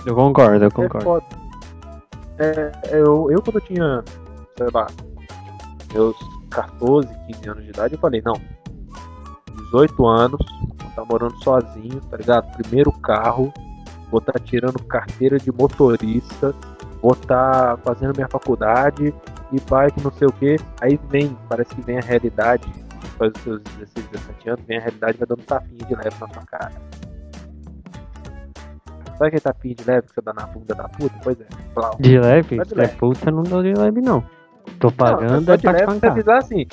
[0.06, 1.04] Eu concordo, eu É concordo.
[1.04, 1.26] foda.
[2.40, 4.04] É, eu, eu quando eu tinha,
[4.58, 4.88] sei lá,
[5.94, 6.16] meus
[6.50, 8.36] 14, 15 anos de idade, eu falei, não,
[9.72, 10.40] 18 anos,
[10.82, 12.52] vou tá morando sozinho, tá ligado?
[12.58, 13.52] Primeiro carro,
[14.12, 16.54] vou estar tirando carteira de motorista,
[17.08, 19.14] vou estar fazendo minha faculdade
[19.54, 20.58] e bike, não sei o que.
[20.82, 22.68] Aí vem, parece que vem a realidade,
[23.18, 25.96] faz os seus 16, 17 anos, vem a realidade e vai dando um tapinha de
[25.96, 26.74] leve na sua cara.
[29.14, 31.16] Sabe aquele tapinha de leve que você dá na bunda da puta?
[31.24, 31.46] Pois é.
[31.74, 31.96] Plau.
[31.98, 32.58] De leve?
[32.58, 32.96] Tá de é leve.
[32.98, 34.22] puta, não dá de leve, não.
[34.78, 36.68] Tô Não, pagando só é de leve você avisar assim.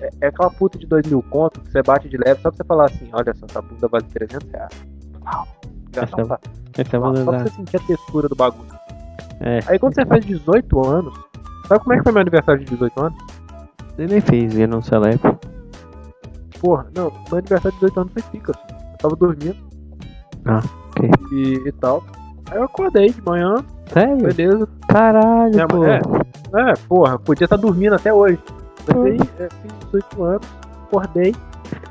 [0.00, 2.56] É, é aquela puta de 2 mil conto que você bate de leve só pra
[2.56, 4.86] você falar assim: olha só, essa bunda vale 300 reais.
[5.94, 6.40] Já Essa tapa.
[6.78, 8.85] Essa vou Só pra você sentir a textura do bagulho.
[9.40, 11.14] É, Aí quando você faz 18 anos,
[11.68, 13.18] sabe como é que foi meu aniversário de 18 anos?
[13.98, 15.38] eu nem fiz, eu não celebro.
[16.60, 18.74] Porra, não, meu aniversário de 18 anos foi pica, assim.
[18.92, 19.56] Eu tava dormindo.
[20.46, 21.10] Ah, ok.
[21.32, 22.02] E, e tal.
[22.50, 23.56] Aí eu acordei de manhã,
[23.92, 24.16] Sério?
[24.16, 24.68] beleza.
[24.88, 25.78] Caralho, Minha pô.
[25.78, 26.00] mãe-
[26.54, 28.38] É, porra, podia estar dormindo até hoje.
[28.86, 30.46] Mas aí, é, fiz 18 anos,
[30.86, 31.34] acordei.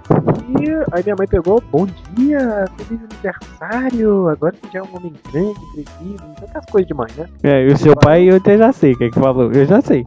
[0.09, 5.13] E aí minha mãe pegou, bom dia, feliz aniversário, agora você já é um homem
[5.31, 7.27] grande, crescido, tantas coisas de mãe, né?
[7.43, 9.51] É, e o seu pai eu até já sei o que é que falou.
[9.51, 10.05] Eu já sei.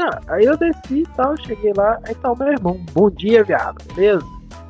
[0.00, 3.44] Ah, aí eu desci e tal, cheguei lá, aí tá o meu irmão, bom dia,
[3.44, 4.24] viado, beleza?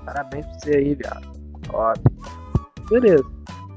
[0.04, 1.26] Parabéns pra você aí, viado.
[1.72, 2.04] Óbvio.
[2.90, 3.24] Beleza.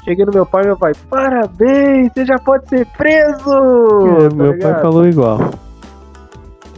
[0.03, 4.17] Cheguei no meu pai, meu pai, parabéns, você já pode ser preso!
[4.19, 4.81] É, Tá meu pai ligado?
[4.81, 5.39] falou igual.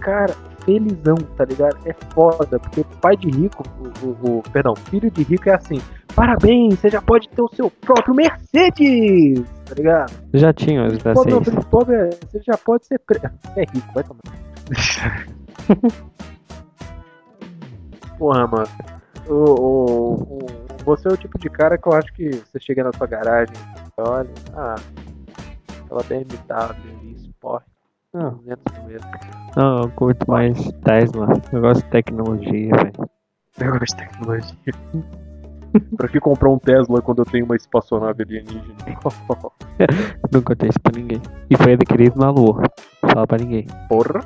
[0.01, 1.77] Cara, felizão, tá ligado?
[1.85, 5.79] É foda, porque pai de rico, o, o, o- perdão, filho de rico é assim,
[6.15, 10.11] parabéns, você já pode ter o seu próprio Mercedes, tá ligado?
[10.33, 11.49] Já tinha os da Pobre, não, 6.
[11.49, 13.19] filho de pobre, é, você já pode ser pre...
[13.19, 13.29] Você
[13.61, 14.21] é rico, vai tomar.
[18.17, 18.67] Porra, mano.
[19.27, 22.83] O, o, o- você é o tipo de cara que eu acho que você chega
[22.83, 23.55] na sua garagem,
[23.97, 24.75] olha, ah,
[25.83, 26.37] aquela BMW
[26.69, 27.63] ali, Sport,
[28.15, 28.99] Não, 200 mil.
[29.57, 31.27] não, eu curto mais Tesla.
[31.51, 33.09] Eu gosto de tecnologia, velho.
[33.59, 34.73] Eu gosto de tecnologia.
[35.97, 38.63] pra que comprar um Tesla quando eu tenho uma espaçonave alienígena?
[40.31, 41.21] Nunca contei isso pra ninguém.
[41.49, 42.63] E foi adquirido na lua.
[43.01, 43.67] Fala pra ninguém.
[43.89, 44.21] Porra!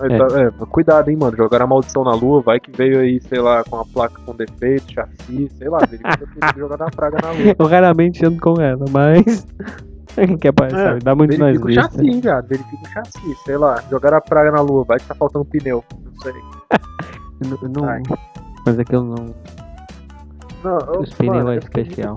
[0.00, 0.18] É.
[0.18, 1.36] tá- é, cuidado, hein, mano.
[1.36, 4.34] Jogaram a maldição na lua, vai que veio aí, sei lá, com a placa com
[4.34, 5.78] defeito, chassi, sei lá,
[6.58, 7.54] jogar na praga na lua.
[7.56, 9.46] Eu raramente ando com ela, mas.
[10.38, 11.00] Que é, sabe?
[11.02, 12.46] Dá muito nas Verifica o chassi, viado.
[12.48, 13.82] Verifica o chassi, sei lá.
[13.90, 15.84] Jogaram a praga na lua, vai que tá faltando pneu.
[16.04, 16.32] Não sei.
[17.62, 18.02] Eu não- Ai.
[18.64, 19.34] Mas é que eu não.
[20.62, 22.14] Não, eu, Os pneus mano, é eu fiquei especial.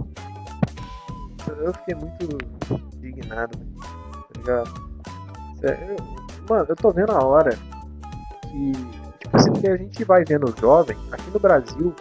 [1.48, 2.38] muito- eu fiquei muito
[3.00, 4.70] indignado, tá ligado?
[5.60, 7.58] Sério, eu- mano, eu tô vendo a hora
[8.44, 8.72] que.
[9.20, 11.92] Tipo assim, que a gente vai vendo os jovens, aqui no Brasil,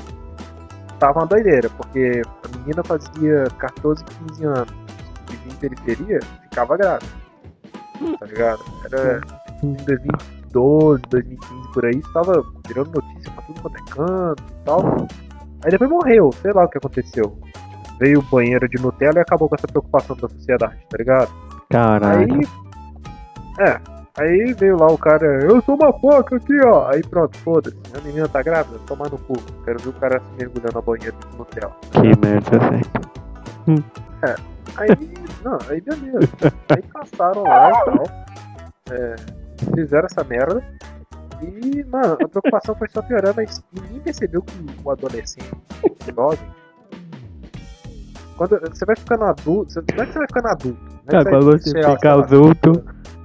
[0.98, 4.74] tava uma doideira, porque a menina fazia 14, 15 anos,
[5.34, 7.12] vivia em periferia, ficava grávida.
[8.18, 8.64] Tá ligado?
[8.84, 9.20] Era
[9.62, 15.06] em 2012, 2015 por aí, estava virando notícia pra tudo quanto é canto e tal.
[15.64, 17.38] Aí depois morreu, sei lá o que aconteceu.
[17.98, 21.32] Veio o banheiro de Nutella e acabou com essa preocupação da sociedade, tá ligado?
[21.70, 22.34] Caralho.
[22.34, 22.48] Aí.
[23.66, 23.94] É.
[24.16, 26.88] Aí veio lá o cara, eu sou uma foca aqui, ó.
[26.88, 27.76] Aí pronto, foda-se.
[27.96, 29.34] A menina tá grávida, toma no cu.
[29.64, 31.76] Quero ver o cara se mergulhando na banheira de Nutella.
[31.90, 32.84] Que merda, velho.
[34.76, 34.88] Aí,
[35.44, 36.28] não, aí beleza.
[36.68, 38.04] Aí passaram lá e tal.
[38.90, 39.16] É,
[39.74, 40.62] fizeram essa merda.
[41.42, 45.50] E, mano, a preocupação foi só piorando, mas ninguém percebeu que o adolescente,
[45.82, 46.38] o jovem,
[48.36, 50.80] quando você vai ficando adulto, você, não é que você vai ficando adulto.
[50.82, 52.84] Não é Cara, quando você fica adulto,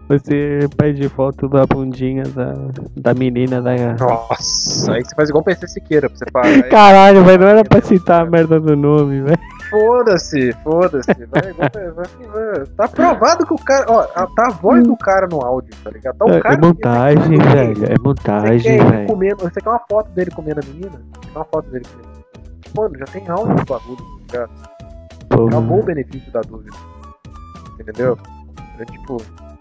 [0.10, 2.54] Você pede foto da bundinha da,
[2.98, 3.76] da menina da.
[4.00, 6.48] Nossa, aí você faz igual o PC Siqueira, pra você parar.
[6.48, 9.38] aí- Caralho, mas não era pra citar a merda do nome, velho.
[9.70, 11.14] Foda-se, foda-se.
[11.14, 12.66] Vai, vai, vai.
[12.76, 13.86] Tá provado que o cara.
[13.88, 16.18] Ó, a- tá a voz do cara no áudio, tá ligado?
[16.18, 16.56] Tá o É, cara.
[16.56, 17.72] é montagem, você quer- velho.
[17.72, 19.08] É Você quer montagem, ele velho.
[19.08, 19.38] comendo.
[19.44, 20.92] Você quer uma foto dele comendo a menina?
[21.14, 22.10] Você quer uma foto dele comendo.
[22.76, 24.48] Mano, já tem áudio do bagulho, tá
[25.30, 25.48] ligado?
[25.50, 26.76] Acabou o benefício da dúvida.
[27.80, 28.18] Entendeu?
[28.80, 29.18] É tipo,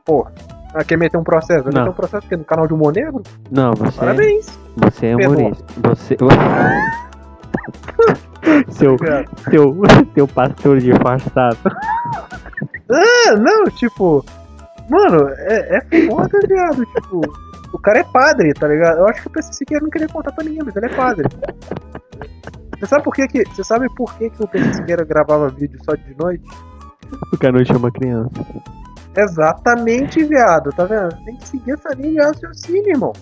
[0.09, 0.33] porra.
[0.75, 1.65] Ah, quer meter um processo?
[1.65, 3.23] Vai meter um processo porque no canal de humor negro?
[3.51, 3.99] Não, você.
[3.99, 4.59] Parabéns!
[4.77, 5.65] Você é humorista.
[5.83, 6.17] Você.
[8.73, 9.29] seu, Obrigado.
[9.51, 9.77] seu,
[10.15, 11.59] seu pastor disfarçado.
[12.91, 14.25] Ah, não, tipo.
[14.89, 16.87] Mano, é, é foda, viado.
[16.87, 17.21] Tipo,
[17.73, 18.99] o cara é padre, tá ligado?
[18.99, 21.29] Eu acho que o PC Siqueira não queria contar pra ninguém, mas ele é padre.
[22.79, 23.45] Você sabe por que que.
[23.45, 26.45] Você sabe por que, que o PC Siqueira gravava vídeo só de noite?
[27.33, 28.31] O cara não chama criança.
[29.19, 31.09] Exatamente, viado, tá vendo?
[31.25, 33.13] Tem que seguir essa linha de raciocínio, irmão.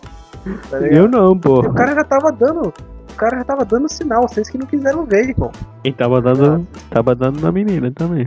[0.71, 0.79] Tá?
[0.79, 1.71] Eu não, porra.
[1.71, 2.69] o cara já tava dando.
[2.69, 5.51] O cara já tava dando sinal, vocês que não quiseram ver, irmão.
[5.83, 6.67] E tava dando.
[6.91, 8.27] Tava dando na menina também.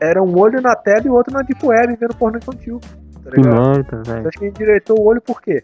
[0.00, 2.80] Era um olho na tela e o outro na Deep Web vendo porno infantil.
[3.22, 3.84] Tá ligado?
[3.84, 4.28] Você velho.
[4.28, 5.62] acha que endireitou o olho por quê?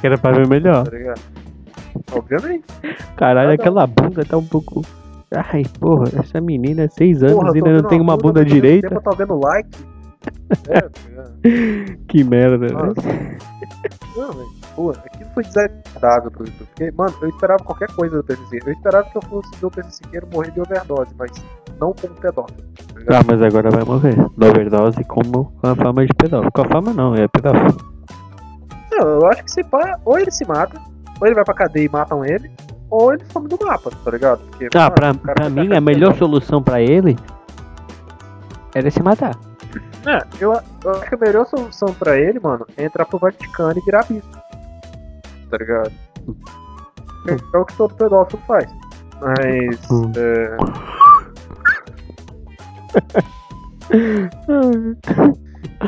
[0.00, 0.84] Que era pra ver melhor.
[0.88, 1.20] Tá ligado?
[2.12, 2.64] Obviamente.
[3.16, 4.82] Caralho, aquela bunda tá um pouco.
[5.34, 8.52] Ai, porra, essa menina é seis anos Porra, e ainda não tem uma bunda vendo
[8.52, 8.88] direita.
[8.88, 9.95] Tempo, eu tô vendo like.
[10.68, 10.90] É, tá.
[12.08, 12.92] Que merda, né?
[14.16, 14.48] Não, velho.
[14.74, 16.66] Pô, aquilo foi desagradável pro YouTube.
[16.74, 18.60] Porque, mano, eu esperava qualquer coisa do PCC.
[18.66, 21.30] Eu esperava que eu fosse ver o PC Siqueira morrer de overdose, mas
[21.80, 22.62] não como pedófilo.
[23.06, 23.18] Tá?
[23.18, 24.14] Ah, mas agora vai morrer.
[24.36, 26.52] Da overdose como com a fama de pedófilo.
[26.52, 27.76] Com a fama não, é pedófilo.
[28.92, 30.80] Não, eu acho que se pá, ou ele se mata,
[31.20, 32.50] ou ele vai pra cadeia e matam ele,
[32.90, 34.40] ou ele some do mapa, tá ligado?
[34.50, 36.16] Porque, Ah, mano, pra, pra vai mim a melhor pedófilo.
[36.40, 37.16] solução pra ele
[38.74, 39.34] era se matar.
[40.06, 40.52] É, eu,
[40.84, 44.04] eu acho que a melhor solução pra ele, mano, é entrar pro Vaticano e virar
[44.04, 44.30] bispo.
[45.50, 45.92] Tá ligado?
[47.28, 48.72] É, o que todo pedófilo faz.
[49.20, 49.90] Mas.
[49.90, 50.12] Hum.
[50.16, 50.56] É,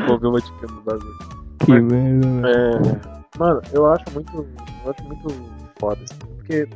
[0.07, 1.17] vou ver o Vaticano no bagulho.
[1.59, 2.49] Que Mas- merda.
[2.49, 4.47] É, mano, eu acho muito.
[4.85, 5.29] Eu acho muito
[5.79, 5.99] foda.
[6.03, 6.69] assim, Porque,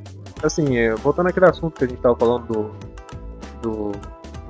[0.43, 2.71] assim, é, voltando àquele assunto que a gente tava falando do.
[3.61, 3.91] do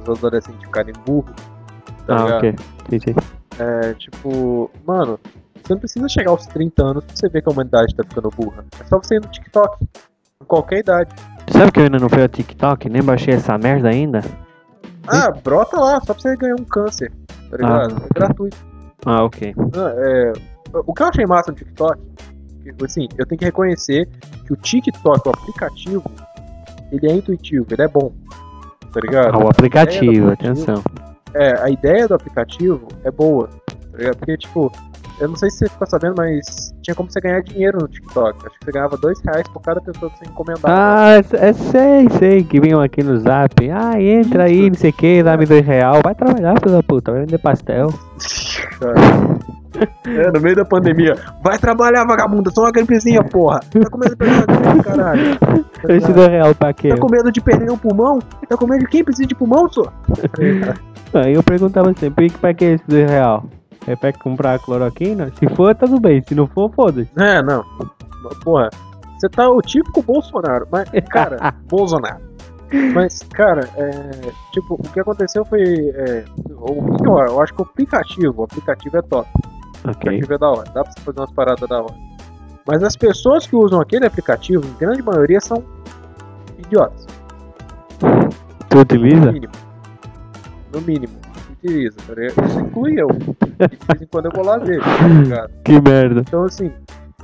[0.04, 1.34] dos adolescentes ficarem burros.
[2.06, 2.38] Tá Ah, ligado?
[2.38, 2.56] ok.
[2.88, 3.16] Entendi.
[3.60, 5.20] É, tipo, mano,
[5.64, 8.30] você não precisa chegar aos 30 anos pra você ver que a humanidade tá ficando
[8.30, 8.66] burra.
[8.80, 9.88] É só você ir no TikTok.
[10.40, 11.10] Com qualquer idade.
[11.52, 12.90] Sabe que eu ainda não fui ao TikTok?
[12.90, 14.22] Nem baixei essa merda ainda?
[15.08, 17.12] Ah, brota lá, só pra você ganhar um câncer.
[17.50, 17.96] Tá ligado?
[17.96, 18.06] Ah.
[18.06, 18.58] É gratuito.
[19.06, 19.54] Ah, ok.
[19.76, 20.34] Ah, é,
[20.74, 22.00] o que eu achei massa no TikTok
[22.86, 24.08] Assim, eu tenho que reconhecer
[24.48, 26.04] que o TikTok, o aplicativo,
[26.94, 28.14] ele é intuitivo, ele é bom.
[28.94, 29.36] Tá ligado?
[29.36, 30.84] Ah, o aplicativo, A ideia do atenção.
[31.36, 33.48] É, a ideia do aplicativo é boa.
[33.48, 34.12] Tá?
[34.18, 34.72] Porque, tipo,
[35.20, 38.46] eu não sei se você ficou sabendo, mas tinha como você ganhar dinheiro no TikTok.
[38.46, 40.68] Acho que você ganhava dois reais por cada pessoa que você encomendava.
[40.68, 43.54] Ah, é, sei, sei, que vinham aqui no zap.
[43.70, 46.02] Ah, entra aí, não sei o que, dá-me dois real.
[46.04, 47.88] Vai trabalhar, filho da puta, vai vender pastel.
[50.06, 51.16] É, no meio da pandemia.
[51.44, 53.60] Vai trabalhar, vagabunda, só uma gripezinha, porra.
[53.60, 55.22] Tá com medo de perder uma gripe, caralho.
[55.90, 56.90] Esse dois real pra quê?
[56.90, 58.20] Tá com medo de perder um pulmão?
[58.48, 59.92] Tá com medo de quem precisa de pulmão, só?
[61.14, 63.46] Aí eu perguntava sempre, pra que esse dois real?
[63.88, 65.32] É pra comprar cloroquina?
[65.38, 67.10] Se for, tudo bem, se não for, foda-se.
[67.18, 67.64] É, não.
[68.44, 68.70] Porra,
[69.20, 70.68] você tá o típico Bolsonaro.
[70.72, 72.22] Mas, cara, Bolsonaro.
[72.94, 73.92] Mas, cara, é,
[74.52, 75.62] tipo, o que aconteceu foi.
[75.62, 76.24] É,
[76.58, 79.30] o que eu, acho que o aplicativo, o aplicativo é top.
[79.86, 79.92] O Ok.
[79.92, 80.64] aplicativo é da hora.
[80.74, 81.94] Dá pra você fazer umas paradas da hora.
[82.66, 85.62] Mas as pessoas que usam aquele aplicativo, em grande maioria, são
[86.58, 87.06] idiotas.
[88.70, 89.26] Tu utiliza?
[89.26, 89.54] No mínimo.
[90.74, 91.14] No mínimo.
[91.52, 92.48] Utiliza, tá ligado?
[92.50, 93.08] Isso inclui eu.
[93.60, 95.52] De vez em quando eu vou lá ver, tá ligado?
[95.64, 96.22] Que merda.
[96.22, 96.72] Então, assim,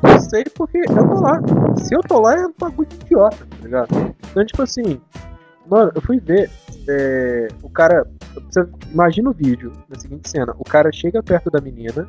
[0.04, 1.40] eu sei porque eu tô lá.
[1.78, 4.16] Se eu tô lá, é um bagulho de idiota, tá ligado?
[4.32, 5.02] Então, tipo assim,
[5.70, 6.50] mano, eu fui ver.
[6.88, 8.06] é, o cara.
[8.50, 12.08] Você imagina o vídeo na seguinte cena: o cara chega perto da menina,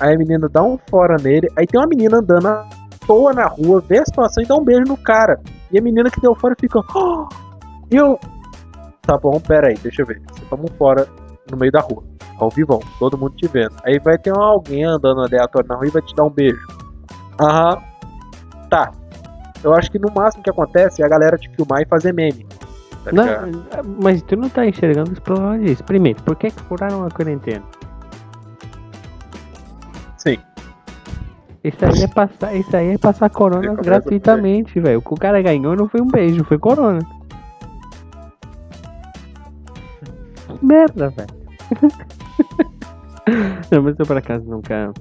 [0.00, 2.68] aí a menina dá um fora nele, aí tem uma menina andando à
[3.06, 5.40] toa na rua, vê a situação e dá um beijo no cara.
[5.72, 6.80] E a menina que deu fora fica.
[6.94, 7.28] "Oh!"
[7.90, 8.18] E eu.
[9.02, 10.20] Tá bom, pera aí, deixa eu ver.
[10.32, 11.06] Você toma um fora
[11.50, 12.02] no meio da rua
[12.38, 13.74] ao vivão, todo mundo te vendo.
[13.84, 16.66] Aí vai ter alguém andando aleatório na rua e vai te dar um beijo.
[17.40, 17.82] Aham.
[18.68, 18.92] Tá.
[19.62, 22.46] Eu acho que no máximo que acontece é a galera te filmar e fazer meme.
[23.04, 23.12] Tá?
[23.12, 23.64] Não,
[24.02, 25.84] mas tu não tá enxergando os problemas disso.
[25.84, 27.62] Primeiro, por que que furaram a quarentena?
[30.16, 30.38] Sim.
[31.62, 34.98] Isso aí é passar, isso aí é passar corona gratuitamente, velho.
[34.98, 37.00] O que o cara ganhou não foi um beijo, foi corona.
[40.58, 41.44] Que merda, velho.
[43.70, 44.92] não, mas eu por acaso nunca.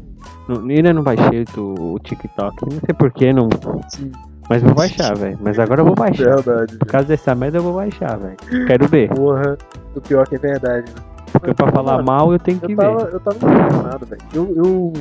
[0.47, 2.55] Não, ainda não baixei o, o TikTok.
[2.63, 3.49] Não sei porquê, não.
[3.89, 4.11] Sim.
[4.49, 5.37] Mas vou baixar, velho.
[5.41, 6.35] Mas agora eu vou baixar.
[6.41, 6.77] Verdade.
[6.77, 8.37] Por causa dessa merda eu vou baixar, velho.
[8.67, 9.09] Quero ver.
[9.09, 9.57] Porra.
[9.95, 11.01] O pior que é verdade, né?
[11.31, 12.75] Porque pra falar Mano, mal eu tenho que Eu ver.
[12.75, 14.21] tava, eu tava impressionado, velho.
[14.33, 14.93] Eu, eu,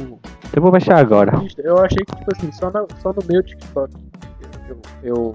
[0.55, 1.33] Eu vou baixar agora.
[1.59, 3.93] eu achei que, tipo assim, só, na- só no meu TikTok.
[4.69, 5.33] Eu, eu,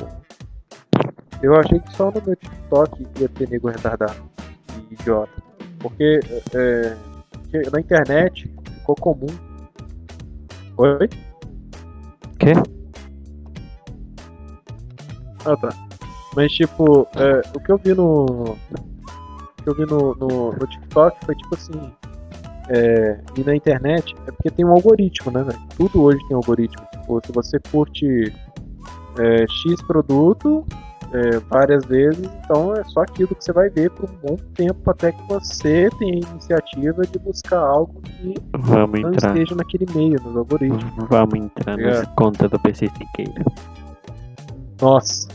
[1.43, 4.15] eu achei que só no meu TikTok ia ter nego retardado
[4.89, 5.29] e idiota.
[5.79, 6.19] Porque
[6.55, 7.16] é, que
[7.71, 9.27] na internet ficou comum.
[10.77, 11.09] Oi?
[12.39, 12.53] Quê?
[15.45, 15.69] Ah tá.
[16.35, 18.25] Mas tipo, é, o que eu vi no.
[18.25, 21.93] O que eu vi no, no, no TikTok foi tipo assim.
[22.69, 25.59] É, e na internet é porque tem um algoritmo, né, velho?
[25.77, 26.85] Tudo hoje tem algoritmo.
[26.91, 28.33] Tipo, se você curte
[29.17, 30.65] é, X produto
[31.13, 34.89] é, várias vezes, então é só aquilo que você vai ver por um bom tempo
[34.91, 39.29] até que você tenha a iniciativa de buscar algo que Vamos não entrar.
[39.29, 41.07] esteja naquele meio, nos algoritmos.
[41.09, 41.97] Vamos entrar Obrigado.
[41.97, 43.45] nas contas do PC Siqueira.
[44.81, 45.27] Nossa.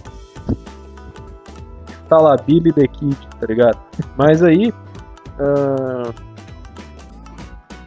[2.09, 3.79] Tá lá, Billy the Kid, tá ligado?
[4.17, 4.73] Mas aí.
[5.41, 6.13] ah,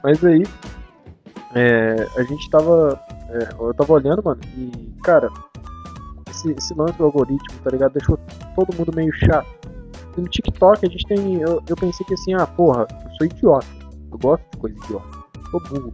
[0.03, 0.43] mas aí.
[1.53, 2.99] é, a gente tava.
[3.29, 5.29] é, eu tava olhando, mano, e, cara.
[6.45, 7.93] Esse, esse lance do algoritmo, tá ligado?
[7.93, 8.17] Deixou
[8.55, 9.47] todo mundo meio chato.
[10.17, 11.41] E no TikTok a gente tem.
[11.41, 13.65] Eu, eu pensei que assim, ah, porra, eu sou idiota.
[14.11, 15.07] Eu gosto de coisa idiota.
[15.35, 15.93] Eu sou burro.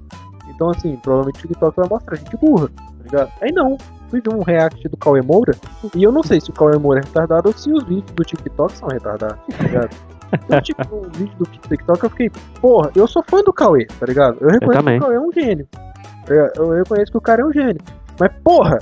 [0.49, 3.31] Então, assim, provavelmente o TikTok vai mostrar gente burra, tá ligado?
[3.41, 3.77] Aí não
[4.09, 5.53] fui ver um react do Cauê Moura
[5.95, 8.23] e eu não sei se o Cauê Moura é retardado ou se os vídeos do
[8.23, 9.89] TikTok são retardados, tá ligado?
[10.33, 12.29] Então, tipo, o vídeo do TikTok eu fiquei,
[12.61, 14.37] porra, eu sou fã do Cauê, tá ligado?
[14.41, 14.99] Eu reconheço também.
[14.99, 15.67] que o Cauê é um gênio.
[15.71, 16.51] tá?
[16.55, 17.81] Eu reconheço que o cara é um gênio.
[18.19, 18.77] Mas, porra,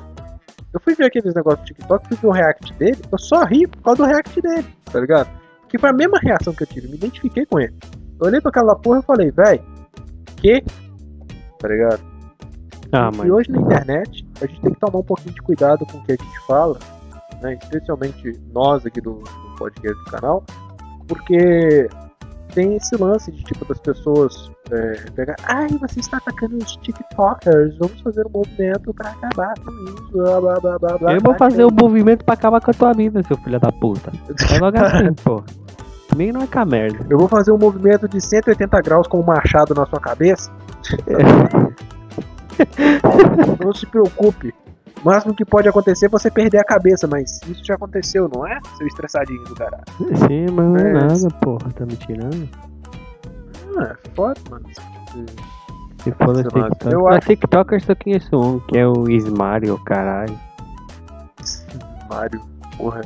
[0.73, 3.67] eu fui ver aqueles negócios do TikTok, fui ver o react dele, eu só ri
[3.67, 5.29] por causa do react dele, tá ligado?
[5.61, 7.73] Porque foi a mesma reação que eu tive, me identifiquei com ele.
[8.19, 9.61] Eu olhei pra aquela porra e falei, véi,
[10.37, 10.63] que?
[11.59, 12.01] Tá ligado?
[12.91, 13.29] Ah, E mas.
[13.29, 16.13] hoje na internet, a gente tem que tomar um pouquinho de cuidado com o que
[16.13, 16.79] a gente fala,
[17.41, 17.57] né?
[17.61, 20.43] especialmente nós aqui do, do podcast do canal,
[21.07, 21.87] porque
[22.53, 27.77] tem esse lance de tipo das pessoas é, pegar, ai, você está atacando os TikTokers,
[27.77, 31.13] vamos fazer um movimento para acabar com isso, blá blá blá blá blá.
[31.13, 34.11] Eu vou fazer o movimento pra acabar com a tua vida, seu filho da puta.
[34.53, 35.43] É logo assim, pô.
[36.09, 37.05] Comigo não é com a merda.
[37.09, 40.51] Eu vou fazer um movimento de 180 graus com um machado na sua cabeça.
[43.63, 44.53] Não se preocupe.
[45.01, 48.45] O máximo que pode acontecer é você perder a cabeça, mas isso já aconteceu, não
[48.45, 48.59] é?
[48.77, 49.83] Seu estressadinho do caralho.
[50.27, 50.93] Sim, mas não é É.
[50.93, 51.71] nada, porra.
[51.73, 52.49] Tá me tirando?
[53.77, 54.65] Ah, é foda, mano.
[56.03, 56.91] Se for no TikTok.
[56.93, 60.37] eu acho- TikTok eu só conheço um, que é o Ismario, caralho.
[62.09, 62.41] Mario,
[62.77, 63.01] porra.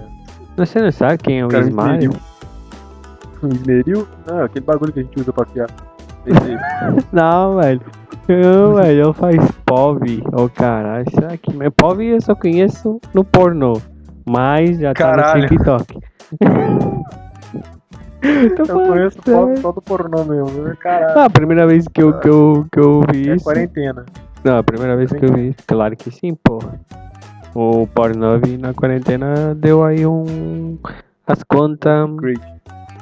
[0.57, 2.11] Você não sabe quem é o Cara, Ismario?
[3.41, 4.07] Um esmeril?
[4.25, 5.73] Não, é aquele bagulho que a gente usa pra aí.
[7.11, 7.81] Não, velho.
[8.29, 10.23] Não, velho, ele faz POV.
[10.31, 11.51] Ô, caralho, será que.
[11.71, 13.81] POV eu só conheço no pornô.
[14.25, 15.41] Mas já tá Caralho.
[15.41, 15.99] no TikTok.
[18.57, 19.55] Eu conheço sério.
[19.57, 20.75] só, só do pornô mesmo.
[20.77, 21.19] Caralho.
[21.19, 23.43] Ah, a primeira vez que eu, que eu, que eu vi é isso.
[23.43, 24.05] quarentena.
[24.43, 25.59] Não, a primeira vez que eu vi isso.
[25.67, 26.79] Claro que sim, porra.
[27.53, 30.77] O Pornhub na quarentena deu aí um.
[31.27, 32.09] As contas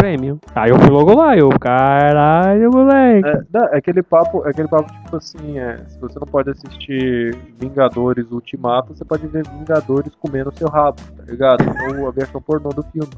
[0.01, 0.39] premium.
[0.55, 3.27] Aí eu fui logo lá, eu, caralho, moleque.
[3.27, 6.49] É, não, é aquele papo, é aquele papo tipo assim, é, se você não pode
[6.49, 11.63] assistir Vingadores Ultimato, você pode ver Vingadores comendo seu rabo, tá ligado?
[11.99, 13.11] Ou a versão pornô do filme.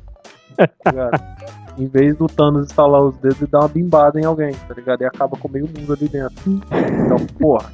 [0.58, 1.24] Tá ligado?
[1.78, 5.02] em vez do Thanos instalar os dedos e dar uma bimbada em alguém, tá ligado?
[5.02, 6.36] E acaba com meio mundo ali dentro.
[6.48, 7.72] Então, porra.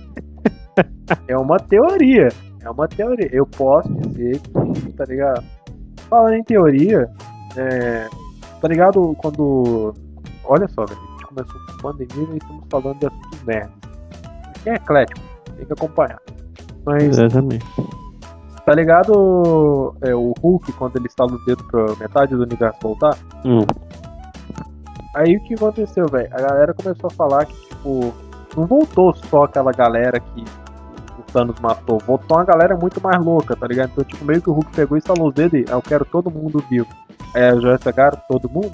[1.27, 2.29] É uma teoria.
[2.61, 3.29] É uma teoria.
[3.31, 4.39] Eu posso dizer
[4.95, 5.43] tá ligado?
[6.09, 7.09] Falando em teoria,
[7.55, 8.07] é,
[8.61, 9.93] tá ligado quando.
[10.43, 10.99] Olha só, velho.
[10.99, 13.71] A gente começou com pandemia e estamos falando de assuntos merdas.
[14.63, 15.21] Quem é eclético?
[15.55, 16.19] Tem que acompanhar.
[16.85, 17.65] Mas Exatamente.
[18.69, 23.17] Tá ligado é, o Hulk quando ele estala os dedos pra metade do universo voltar?
[23.43, 23.65] Hum.
[25.15, 26.29] Aí o que aconteceu, velho?
[26.31, 28.13] A galera começou a falar que, tipo,
[28.55, 30.43] não voltou só aquela galera que
[31.17, 33.89] o Thanos matou, voltou uma galera muito mais louca, tá ligado?
[33.89, 36.29] Então, tipo, meio que o Hulk pegou e instalou os dedos e, eu quero todo
[36.29, 36.85] mundo vivo.
[37.33, 38.69] Aí a Joyce pegaram todo mundo?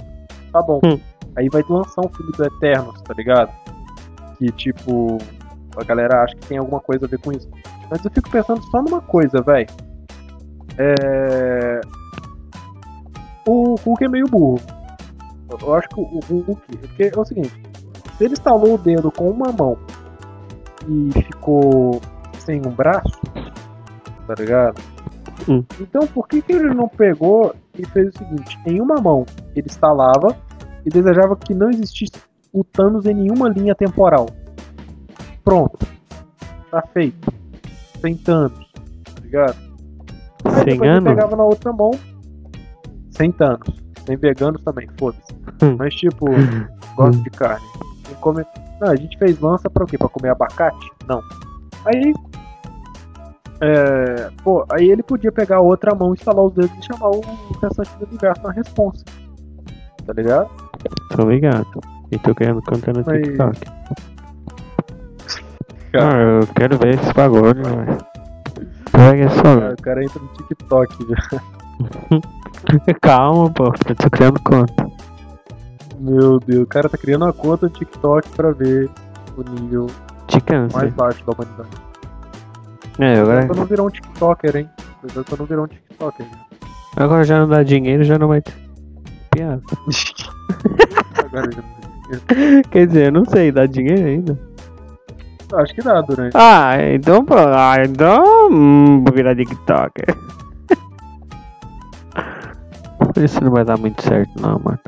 [0.51, 0.81] Tá bom.
[0.84, 0.99] Hum.
[1.38, 3.49] Aí vai lançar um filme do Eternos, tá ligado?
[4.38, 5.19] Que, tipo,
[5.77, 7.47] a galera acha que tem alguma coisa a ver com isso.
[7.89, 9.84] Mas eu fico pensando só numa coisa, velho.
[10.77, 11.81] É...
[13.47, 14.59] O Hulk é meio burro.
[15.61, 16.77] Eu acho que o Hulk.
[16.77, 17.53] Porque é o seguinte:
[18.17, 19.77] se ele instalou o dedo com uma mão
[20.88, 22.01] e ficou
[22.39, 23.19] sem um braço,
[24.27, 24.81] tá ligado?
[25.47, 25.63] Hum.
[25.79, 29.67] Então por que, que ele não pegou e fez o seguinte: em uma mão ele
[29.67, 30.35] instalava
[30.85, 32.13] e desejava que não existisse
[32.53, 34.27] o Thanos em nenhuma linha temporal.
[35.43, 35.85] Pronto.
[36.71, 37.33] Tá feito.
[37.99, 38.71] Sem Thanos,
[39.03, 39.64] tá ligado?
[40.63, 41.91] Depois ele pegava na outra mão,
[43.11, 43.67] sem Thanos.
[44.05, 45.33] Sem veganos também, foda-se.
[45.63, 45.75] Hum.
[45.79, 46.25] Mas tipo,
[46.95, 47.65] gosto de carne.
[48.21, 48.45] Come...
[48.79, 49.97] Não, a gente fez lança pra o quê?
[49.97, 50.91] Pra comer abacate?
[51.07, 51.21] Não.
[51.85, 52.13] Aí.
[53.61, 57.21] É, pô, aí ele podia pegar a outra mão, instalar os dedos e chamar o
[57.61, 59.03] restante do universo na responsa.
[60.05, 60.49] Tá ligado?
[61.15, 61.79] Tô ligado.
[62.11, 63.59] E tô querendo contar no Mas- TikTok.
[65.91, 66.41] Cara.
[66.41, 67.97] Ah, eu quero ver esse bagulho, velho.
[68.95, 71.41] Cara, o cara entra no TikTok, velho.
[73.01, 73.71] Calma, pô.
[73.71, 74.88] Tô criando conta.
[75.99, 78.89] Meu Deus, o cara tá criando uma conta no TikTok pra ver
[79.38, 79.88] o nível
[80.73, 81.69] mais baixo da humanidade.
[82.99, 84.69] É, agora, pra não virar um TikToker, hein?
[85.01, 86.25] Cuidado pra não virar um TikToker.
[86.95, 88.53] agora já não dá dinheiro, já não vai ter
[89.31, 89.62] piada.
[91.25, 92.63] Agora já...
[92.69, 94.39] Quer dizer, eu não sei, dá dinheiro ainda.
[95.57, 96.35] Acho que dá durante.
[96.35, 100.05] Ah, então, pô, ah, então, hum, vou virar TikToker.
[103.17, 104.79] Isso não vai dar muito certo, não, mano.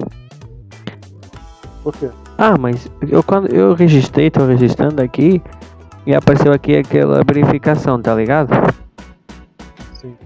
[1.84, 2.10] Por quê?
[2.38, 5.42] Ah, mas eu quando eu registrei, tô registrando aqui
[6.06, 8.50] e apareceu aqui aquela verificação, tá ligado?
[9.94, 10.18] Sim.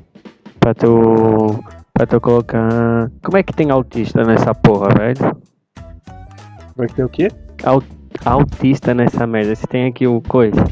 [0.59, 1.63] Pra tu.
[1.93, 3.11] Pra tu colocar.
[3.23, 5.37] Como é que tem autista nessa porra, velho?
[6.75, 7.27] Vai ter o quê?
[7.63, 8.00] Autista
[8.93, 9.55] nessa merda.
[9.55, 10.63] Você tem aqui o coisa.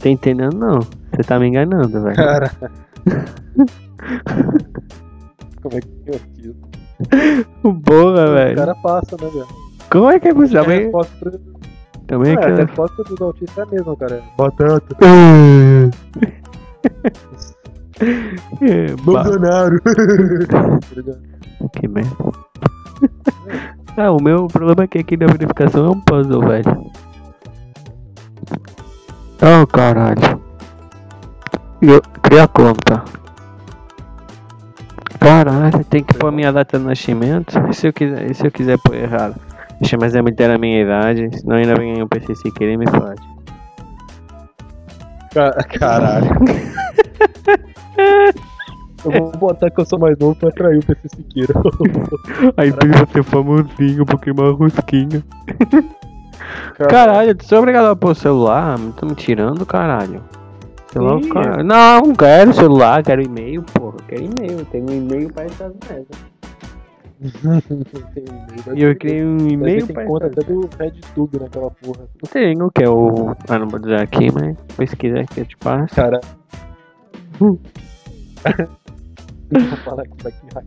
[0.00, 0.80] Tá entendendo não?
[0.80, 2.16] Você tá me enganando, velho.
[2.16, 2.50] Cara.
[5.62, 6.54] Como é que é aquilo?
[7.62, 7.72] O
[8.32, 8.56] velho.
[8.56, 9.46] cara passa, né, velho?
[9.90, 10.60] Como é que é possível?
[10.60, 11.40] A Também, resposta,
[12.06, 12.56] também é, a aquela.
[12.66, 14.22] resposta dos autistas é a mesma, cara.
[14.36, 14.96] Batata.
[18.60, 19.80] É, Bolsonaro.
[21.78, 22.10] Que merda.
[23.96, 26.90] Ah, o meu problema é que aqui na verificação é um puzzle, velho.
[29.42, 30.40] Oh, caralho.
[31.82, 33.02] Eu cria a conta.
[35.20, 37.58] Caralho, tem que pôr minha data de nascimento.
[37.70, 39.34] E se eu quiser, se eu quiser pôr errado?
[39.80, 42.86] Deixa, mas é meter a minha idade, senão ainda vem um PC se querer me
[42.88, 43.20] fode.
[45.32, 46.30] Ca- Caralho.
[49.04, 51.54] Eu vou botar que eu sou mais novo pra atrair o PC Siqueira.
[52.56, 55.22] Aí precisa ser famosinho, porque uma rosquinha.
[56.88, 58.78] Caralho, tu sou obrigado a o celular?
[58.98, 60.22] Tá me tirando, caralho.
[60.92, 61.28] Celular, Sim.
[61.28, 61.62] cara.
[61.62, 63.96] Não, quero celular, quero e-mail, porra.
[64.08, 66.34] Quero e-mail, tenho um e-mail pra essas merdas.
[68.14, 68.24] Tem
[68.76, 72.06] E eu criei um e-mail Tem pra conta até do RedTube naquela porra.
[72.30, 73.34] Tenho, que é o.
[73.48, 74.28] Ah, não vou dizer aqui,
[74.76, 75.94] mas quiser que eu te passo.
[75.94, 76.20] Cara.
[79.68, 80.64] Vou falar que vai que hack.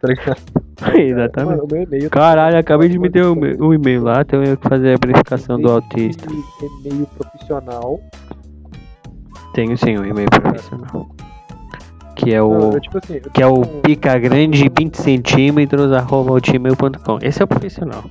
[0.00, 0.40] Tá ligado?
[0.98, 1.50] Exatamente.
[1.50, 2.10] Mano, o meu e-mail.
[2.10, 5.60] Caralho, acabei de meter o me- o e-mail lá, tenho eu que fazer a verificação
[5.60, 6.26] do autista.
[6.26, 8.00] Tem E-mail profissional.
[9.54, 11.08] Tenho sim o e-mail profissional.
[12.14, 12.48] Que é o.
[12.50, 17.18] Não, eu, tipo assim, Que é o tenho- pica grande 20 centímetros arroba hotmail.com.
[17.22, 18.04] Esse é o profissional.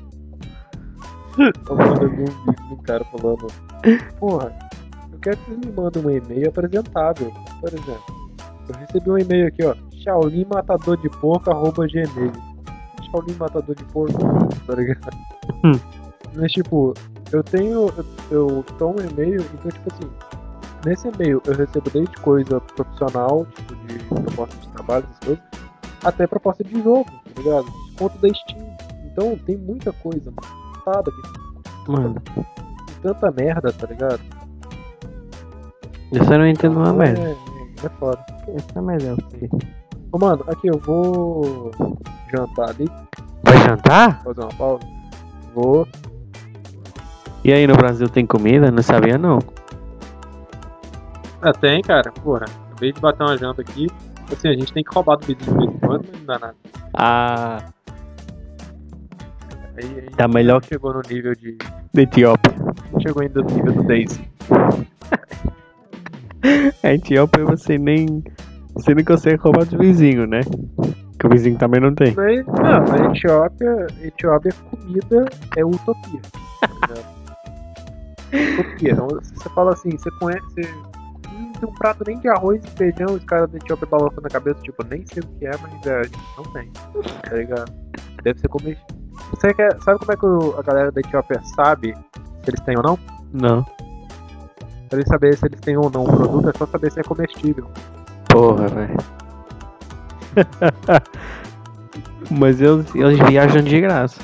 [1.38, 2.34] Mano, eu um vídeo
[2.68, 3.48] de um cara falando,
[4.20, 4.52] porra,
[5.14, 7.32] eu quero que vocês me mandem um e-mail apresentável.
[7.62, 8.04] Por exemplo,
[8.70, 9.76] eu recebi um e-mail aqui, ó,
[10.08, 12.32] Shaolin Matador de Porco, arroba gmail.
[13.12, 14.18] Shaolin Matador de Porco,
[14.66, 15.18] tá ligado?
[15.66, 15.78] Hum.
[16.34, 16.94] Mas tipo,
[17.34, 20.10] eu tenho, eu, eu dou um e-mail, então tipo assim,
[20.86, 25.44] nesse e-mail eu recebo desde coisa profissional, tipo de proposta de trabalho, essas coisas,
[26.06, 27.06] até proposta de jogo,
[27.36, 27.66] tá ligado?
[27.90, 28.78] Desconto da Steam.
[29.12, 30.32] Então tem muita coisa,
[30.86, 31.04] mano.
[31.88, 32.22] Mano,
[33.02, 34.22] tanta merda, tá ligado?
[36.14, 37.22] isso eu não entendo uma é, merda.
[37.22, 38.26] é, é foda.
[38.56, 39.50] Essa merda é o quê?
[40.18, 41.70] Ô, mano, aqui eu vou
[42.34, 42.90] jantar ali,
[43.44, 44.24] Vai jantar?
[44.24, 44.84] fazer uma pausa.
[45.54, 45.88] Vou.
[47.44, 48.72] E aí no Brasil tem comida?
[48.72, 49.38] Não sabia não.
[51.40, 52.12] Ah, tem, cara.
[52.24, 53.86] Porra, acabei de bater uma janta aqui.
[54.32, 56.40] Assim, a gente tem que roubar do vizinho de vez em quando, mas não dá
[56.40, 56.56] nada.
[56.96, 57.58] Ah,
[59.78, 61.60] Aí, aí tá melhor que chegou no nível de.
[61.94, 62.56] da Etiópia.
[63.04, 64.28] Chegou ainda no nível do Daisy.
[66.84, 68.24] A Etiópia você nem.
[68.78, 70.42] Você nem consegue roubar do vizinho, né?
[71.20, 72.14] Que o vizinho também não tem.
[72.16, 75.26] Mas, não, na Etiópia, Etiópia comida
[75.56, 76.22] é utopia.
[76.62, 77.18] tá ligado?
[78.60, 78.92] utopia.
[78.92, 80.62] Então, você fala assim, você conhece.
[81.34, 84.30] Hum, tem um prato nem de arroz e feijão, os caras da Etiópia balançando na
[84.30, 86.72] cabeça, tipo, nem sei o que é, mas é, a não tem.
[87.24, 87.74] Tá ligado?
[88.24, 88.98] Deve ser comestível.
[89.32, 91.96] Você quer, sabe como é que a galera da Etiópia sabe
[92.44, 93.00] se eles têm ou não?
[93.34, 93.64] Não.
[94.88, 97.04] Pra eles saberem se eles têm ou não um produto, é só saber se é
[97.04, 97.68] comestível.
[98.38, 98.98] Porra, velho.
[102.30, 104.20] Mas eles, eles viajam de graça.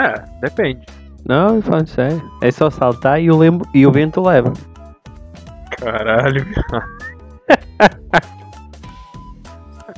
[0.00, 0.86] É, depende.
[1.26, 2.22] Não, falando sério.
[2.40, 4.50] É só saltar e o, lem- e o vento leva.
[5.78, 6.46] Caralho.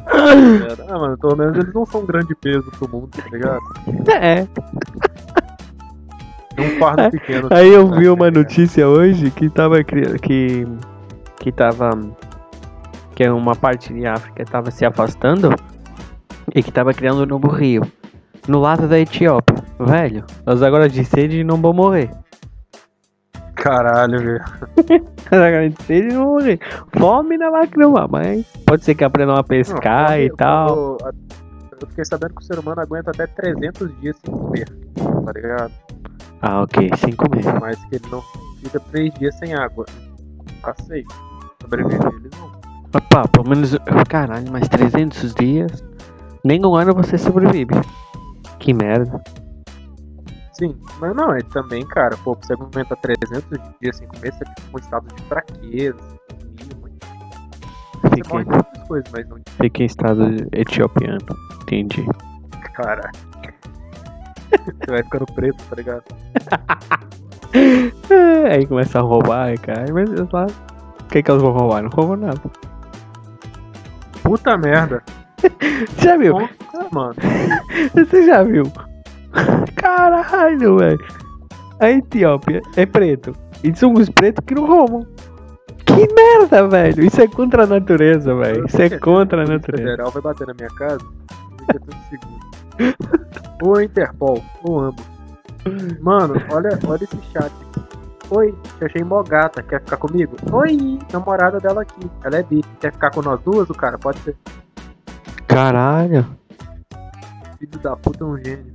[0.08, 3.60] ah, mano, pelo menos eles não são um grande peso pro mundo, tá ligado?
[4.10, 4.48] É.
[6.56, 7.48] É um fardo pequeno.
[7.52, 10.66] Aí eu tá vi uma notícia hoje que tava cri- que
[11.40, 11.90] que tava
[13.16, 15.50] que é uma parte de África tava se afastando
[16.54, 17.82] e que tava criando um novo rio
[18.48, 19.56] no lado da Etiópia.
[19.78, 22.10] Velho, nós agora de sede não vão morrer.
[23.54, 24.44] Caralho, velho.
[25.30, 26.58] Nós agora de sede não vão morrer.
[26.98, 30.68] Fome vai criar, mas pode ser que aprendam a pescar Não, e eu- tal.
[30.68, 30.98] Eu,
[31.82, 34.68] eu fiquei sabendo que o ser humano aguenta até 300 dias sem comer,
[35.26, 35.72] tá ligado?
[36.40, 37.44] Ah, ok, sem comer.
[37.60, 38.22] Mas que ele não
[38.62, 39.84] fica 3 dias sem água.
[40.62, 41.04] Passei.
[41.70, 42.50] Sobreviver eles não.
[42.94, 43.76] Opa, pelo menos.
[44.08, 45.84] Caralho, mais 300 dias.
[46.44, 47.74] Nem um ano você sobrevive.
[48.58, 49.22] Que merda.
[50.52, 54.62] Sim, mas não, é também, cara, pô, você aguenta 300 dias sem comer, você fica
[54.70, 55.96] com um estado de fraqueza,
[58.02, 61.18] você morre de outras coisas, mas não fica em estado etiopiano.
[61.62, 62.04] Entendi.
[62.74, 63.10] cara.
[64.50, 66.04] Você vai ficando preto, tá ligado?
[68.50, 69.86] Aí começa a roubar, cara.
[69.92, 70.46] Mas lá.
[71.10, 71.82] O que, que eles vão roubar?
[71.82, 72.40] Não roubam nada.
[74.22, 75.02] Puta merda.
[75.98, 76.34] Já viu?
[76.38, 77.14] Nossa, mano.
[77.94, 78.64] Você já viu?
[79.74, 81.04] Caralho, velho.
[81.80, 83.34] A Etiópia é preto.
[83.64, 85.04] E são os pretos que não roubam.
[85.84, 87.04] Que merda, velho.
[87.04, 88.66] Isso é contra a natureza, velho.
[88.66, 89.82] Isso é contra a O natureza.
[89.82, 91.00] federal vai bater na minha casa,
[91.58, 92.96] fica tudo seguro.
[93.62, 95.04] ou a Interpol, ou ambos.
[96.00, 97.52] Mano, olha, olha esse chat.
[98.30, 100.36] Oi, te achei mó gata, quer ficar comigo?
[100.52, 102.62] Oi, namorada dela aqui, ela é bi.
[102.80, 103.68] Quer ficar com nós duas?
[103.68, 104.36] O cara pode ser.
[105.48, 106.24] Caralho.
[107.58, 108.72] Filho da puta é um gênio.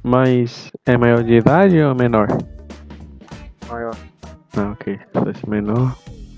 [0.00, 2.28] Mas é maior de idade ou menor?
[3.68, 3.96] Maior.
[4.56, 4.96] Ah, ok.
[4.98, 5.96] Se fosse menor.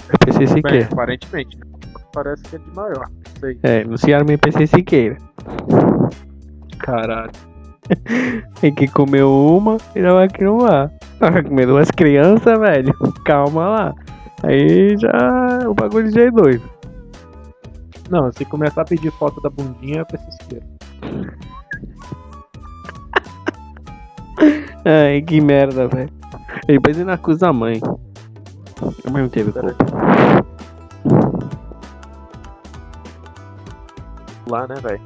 [0.08, 0.88] Eu pensei Bem, Siqueira.
[0.90, 1.66] aparentemente, né?
[2.14, 3.06] Parece que é de maior.
[3.10, 3.58] Não sei.
[3.62, 5.18] É, no Ceará me pensei Siqueira.
[6.78, 7.32] Caralho.
[8.60, 10.86] Tem que comer uma e não vai criar.
[10.86, 10.97] Vai
[11.48, 12.94] comer duas crianças, velho.
[13.24, 13.94] Calma lá.
[14.42, 15.68] Aí já.
[15.68, 16.62] O bagulho já é doido.
[18.10, 20.66] Não, se começar a pedir foto da bundinha, é pra se esquerda.
[24.84, 26.10] Ai, que merda, velho.
[26.68, 27.80] E depois ele acusa a mãe.
[29.04, 29.76] A mãe não teve culpa.
[34.48, 35.00] celular, né, velho?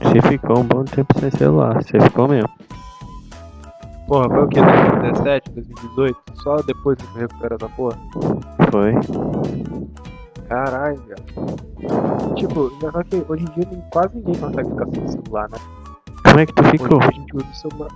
[0.00, 2.48] Você ficou um bom tempo sem celular, você ficou mesmo.
[4.12, 4.60] Porra, foi o que?
[4.60, 6.18] 2017, 2018?
[6.42, 7.98] Só depois que recupera essa porra?
[8.70, 8.92] Foi.
[10.50, 12.34] Caralho, velho.
[12.34, 15.58] Tipo, só que hoje em dia quase ninguém consegue ficar sem celular, né?
[16.26, 16.98] Como é que tu ficou?
[16.98, 17.90] Hoje a gente usa o celular.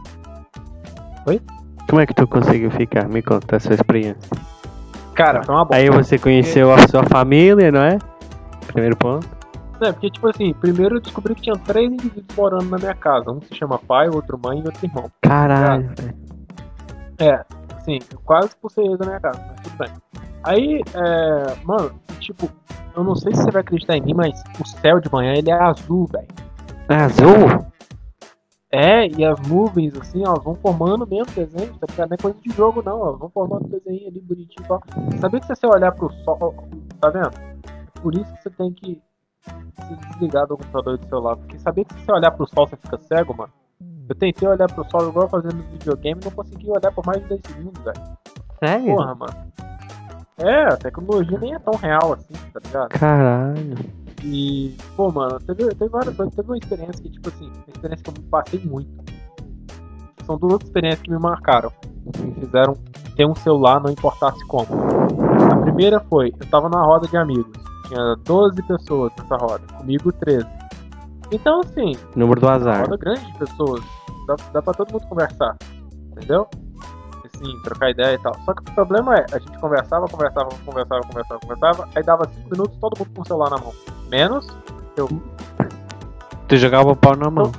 [1.87, 3.07] Como é que tu conseguiu ficar?
[3.11, 4.31] Me conta a sua experiência.
[5.15, 5.77] Cara, foi uma bosta.
[5.77, 7.99] Aí você conheceu a sua família, não é?
[8.69, 9.36] Primeiro ponto.
[9.81, 13.31] É, porque, tipo assim, primeiro eu descobri que tinha três indivíduos morando na minha casa.
[13.31, 15.11] Um se chama pai, outro mãe e outro irmão.
[15.23, 16.15] Caralho, velho.
[17.19, 17.45] É,
[17.77, 19.89] assim, eu quase expulsei eles da minha casa, mas tudo bem.
[20.45, 22.49] Aí, é, mano, tipo,
[22.97, 25.51] eu não sei se você vai acreditar em mim, mas o céu de manhã ele
[25.51, 26.29] é azul, velho.
[26.89, 27.67] É azul?
[28.71, 32.11] É, e as nuvens, assim, elas vão formando mesmo desenho, tá ligado?
[32.11, 34.83] Não é coisa de jogo, não, elas vão formando desenho ali bonitinho e tal.
[35.21, 36.55] Sabia que se você olhar pro sol,
[37.01, 37.31] tá vendo?
[37.31, 39.01] É por isso que você tem que
[39.87, 42.77] se desligar do computador do celular, porque sabia que se você olhar pro sol você
[42.77, 43.53] fica cego, mano?
[44.09, 47.21] Eu tentei olhar pro sol igual fazendo no videogame e não consegui olhar por mais
[47.23, 48.03] de 10 segundos, velho.
[48.61, 48.95] Sério?
[48.95, 49.35] Porra, mano.
[50.39, 52.89] É, a tecnologia nem é tão real assim, tá ligado?
[52.91, 53.75] Caralho.
[54.23, 56.35] E, pô, mano, teve, teve várias coisas.
[56.35, 59.05] Teve uma experiência que, tipo assim, uma experiência que eu me passei muito.
[60.25, 61.73] São duas experiências que me marcaram.
[62.13, 62.77] Que me fizeram
[63.17, 64.67] ter um celular, não importasse como.
[65.53, 67.53] A primeira foi, eu tava numa roda de amigos.
[67.89, 70.47] Tinha 12 pessoas nessa roda, comigo 13.
[71.33, 72.81] Então, assim, Número do uma azar.
[72.83, 73.83] roda grande de pessoas.
[74.27, 75.57] Dá, dá pra todo mundo conversar.
[76.13, 76.49] Entendeu?
[77.25, 78.35] Assim, trocar ideia e tal.
[78.45, 82.51] Só que o problema é, a gente conversava, conversava, conversava, conversava, conversava, aí dava 5
[82.51, 83.73] minutos todo mundo com o celular na mão.
[84.09, 84.47] Menos
[84.97, 85.09] eu.
[86.49, 87.51] Tu jogava o pau na mão,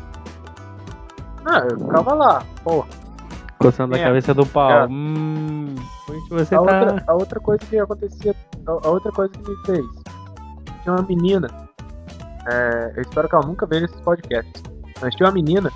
[1.46, 2.44] Ah, eu ficava lá.
[2.64, 2.86] Pô,
[3.60, 4.04] coçando a É.
[4.04, 4.72] cabeça do pau.
[4.72, 4.88] É.
[4.90, 5.76] Hum.
[6.10, 6.62] A, tá?
[6.62, 8.34] outra, a outra coisa que acontecia,
[8.66, 9.86] a, a outra coisa que me fez.
[10.88, 11.50] Tinha uma menina.
[12.50, 14.64] é, eu espero que ela nunca veja esses podcasts.
[15.02, 15.70] Mas tinha uma menina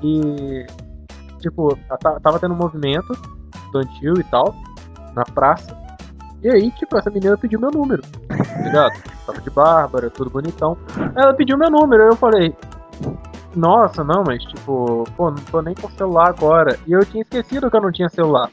[0.00, 0.66] que.
[1.40, 3.12] Tipo, ela ta- tava tendo um movimento
[3.54, 4.54] estudantil e tal,
[5.14, 5.76] na praça.
[6.42, 8.02] E aí, tipo, essa menina pediu meu número.
[8.28, 8.92] Tá ligado?
[9.26, 10.74] Tava de Bárbara, tudo bonitão.
[11.14, 12.56] Ela pediu meu número, aí eu falei.
[13.54, 16.78] Nossa, não, mas tipo, pô, não tô nem com celular agora.
[16.86, 18.50] E eu tinha esquecido que eu não tinha celular.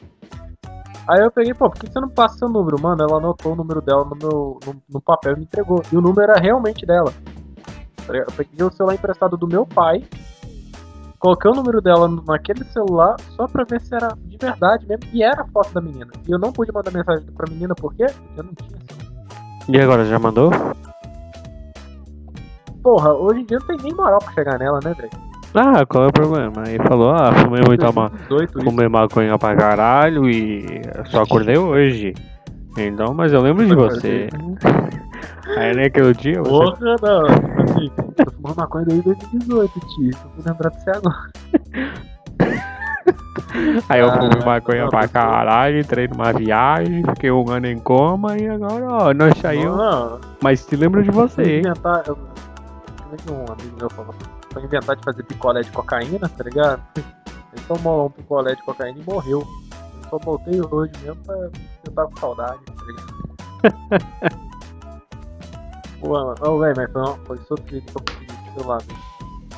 [1.06, 2.80] Aí eu peguei, pô, por que você não passa seu número?
[2.80, 5.82] Mano, ela anotou o número dela no meu no, no papel e me entregou.
[5.92, 7.12] E o número era realmente dela.
[8.06, 8.16] Tá?
[8.16, 10.02] Eu peguei o celular emprestado do meu pai,
[11.18, 15.04] coloquei o número dela naquele celular só pra ver se era de verdade mesmo.
[15.12, 16.10] E era a foto da menina.
[16.26, 17.74] E eu não pude mandar mensagem pra menina?
[17.74, 18.04] Porque
[18.36, 19.14] eu não tinha celular.
[19.68, 20.50] E agora, já mandou?
[22.82, 25.33] Porra, hoje em dia não tem nem moral pra chegar nela, né, velho?
[25.54, 26.64] Ah, qual é o problema?
[26.66, 28.64] Aí falou, ah, fumei muita ma 2018 isso.
[28.70, 32.12] fumei maconha pra caralho e só acordei hoje.
[32.76, 34.28] Então, mas eu lembro de você.
[35.56, 36.50] Aí naquele dia você.
[36.50, 37.26] Porra, não.
[37.62, 40.10] Assim, tô fumando maconha desde 2018, tio.
[40.10, 41.16] Eu fui lembrar de você agora.
[43.88, 47.78] Aí eu Ah, fumei maconha não, pra caralho, entrei numa viagem, fiquei um ano em
[47.78, 49.78] coma e agora, ó, nós saímos.
[50.42, 51.62] Mas te lembro de você.
[51.64, 54.14] Eu, como é que um amigo meu falou?
[54.54, 56.80] Foi inventar de fazer picolé de cocaína, tá ligado?
[56.96, 59.40] Ele tomou um picolé de cocaína e morreu.
[60.02, 64.44] Eu só voltei hoje mesmo pra eu tava com saudade, tá ligado?
[66.00, 69.00] Pô, mano, oh, velho, mas foi, uma- foi sofrido que eu consegui celular, velho.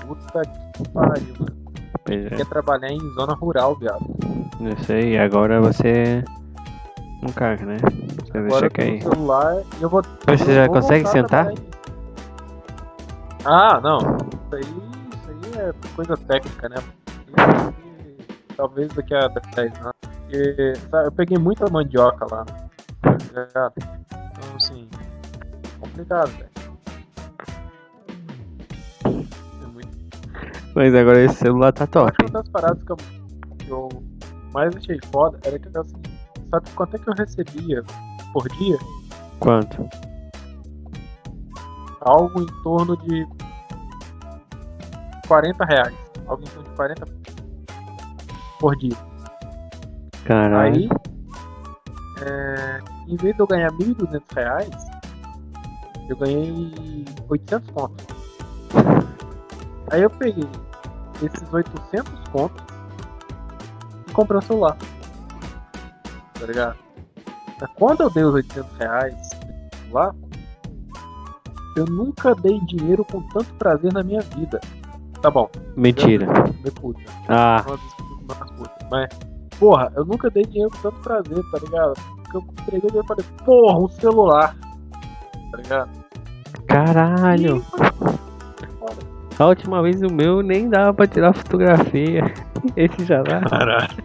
[0.07, 1.57] Puta que pariu, mano.
[2.05, 4.07] Pois é, Quer trabalhar em zona rural, viado.
[4.61, 6.22] não sei, agora você.
[7.22, 7.76] Um cara, né?
[7.78, 10.03] Você deixa Agora tenho um celular eu vou.
[10.03, 11.47] Você eu já vou consegue sentar?
[11.47, 11.62] nisso.
[13.49, 13.99] Ah, não.
[13.99, 16.76] Isso aí, isso aí é coisa técnica, né?
[16.78, 18.16] Isso aí,
[18.57, 19.92] talvez daqui a 10 anos.
[20.03, 22.44] Porque, sabe, eu peguei muita mandioca lá.
[22.44, 23.72] tá?
[23.76, 24.88] Então, assim,
[25.78, 26.51] complicado, velho.
[29.62, 29.88] É muito
[30.74, 32.12] Mas agora esse celular tá top.
[32.22, 32.97] uma das paradas que eu,
[33.59, 33.88] que eu
[34.53, 36.03] mais achei foda era que assim,
[36.51, 37.84] sabe quanto é que eu recebia
[38.32, 38.78] por dia?
[39.38, 39.88] Quanto?
[42.01, 43.26] Algo em torno de
[45.27, 45.95] 40 reais.
[46.27, 47.07] Algo em torno de 40
[48.59, 48.97] por dia.
[50.24, 50.74] Caralho.
[50.74, 50.89] Aí,
[52.22, 54.70] é, em vez de eu ganhar 1.200 reais,
[56.09, 58.07] eu ganhei 800 contos.
[59.91, 60.49] Aí eu peguei
[61.22, 62.64] esses 800 contos
[64.09, 64.77] e comprei um celular.
[66.39, 66.77] Tá ligado?
[67.61, 69.37] Mas quando eu dei os 800 reais
[69.87, 70.14] celular,
[71.77, 74.61] eu nunca dei dinheiro com tanto prazer na minha vida.
[75.20, 76.26] Tá bom, Mentira.
[76.64, 77.00] me puta.
[77.28, 77.64] Ah.
[78.90, 79.08] Mas,
[79.58, 81.94] porra, eu nunca dei dinheiro com tanto prazer, tá ligado?
[82.22, 84.56] Porque eu entreguei o dinheiro e falei, porra, um celular.
[85.50, 86.06] Tá ligado?
[86.66, 87.64] caralho.
[89.38, 92.22] A última vez o meu nem dava pra tirar fotografia.
[92.76, 93.40] Esse já dá.
[93.40, 93.96] Caralho.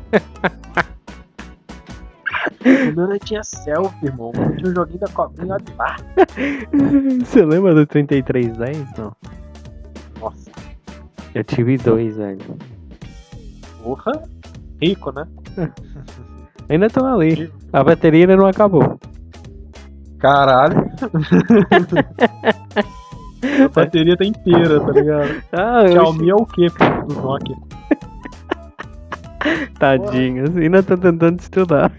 [2.64, 4.32] o meu não tinha selfie, irmão.
[4.36, 5.96] Eu tinha um joguinho da cobrinha lá.
[7.26, 8.98] Você lembra do 3310?
[8.98, 9.16] Não.
[11.34, 12.40] Eu tive dois, velho.
[13.84, 14.12] porra.
[14.82, 15.28] Rico, né?
[16.70, 17.52] Ainda estão ali.
[17.74, 18.98] A bateria ainda não acabou.
[20.20, 20.90] Caralho.
[23.66, 25.44] A bateria tá inteira, tá ligado?
[25.52, 27.56] Ah, Xiaomi é o quê, filho do Nokia?
[29.80, 30.56] Tadinhos.
[30.56, 31.92] Ainda tô tentando estudar.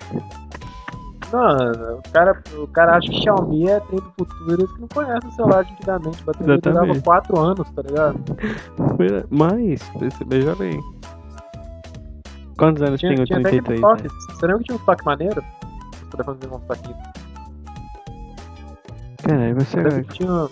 [1.32, 4.88] Não, o cara, o cara acha que Xiaomi é trem do futuro, eles que não
[4.88, 6.22] conhecem o celular de antigamente.
[6.24, 7.04] Bateria durava Exatamente.
[7.04, 8.20] 4 anos, tá ligado?
[9.30, 9.80] Mas,
[10.26, 10.80] veja bem.
[12.58, 13.80] Quantos anos Tinha, tem o tinha até aquele 33?
[13.80, 14.02] toque.
[14.02, 14.08] né?
[14.34, 15.44] Você lembra que tinha um toque maneiro?
[16.02, 16.96] Os telefones um toquinho.
[19.24, 20.28] Caralho, você Eu lembro que tinha.
[20.30, 20.50] Eu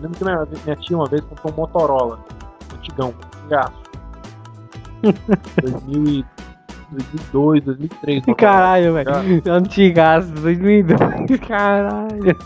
[0.00, 2.18] lembro que minha, minha tia uma vez comprou um Motorola.
[2.74, 3.82] Antigão, antigaço.
[5.60, 6.24] 2000 e-
[6.90, 8.26] 2002, 2003.
[8.26, 8.36] Motorola.
[8.36, 9.42] Caralho, velho.
[9.48, 11.40] Antigaço, 2002.
[11.46, 12.36] Caralho.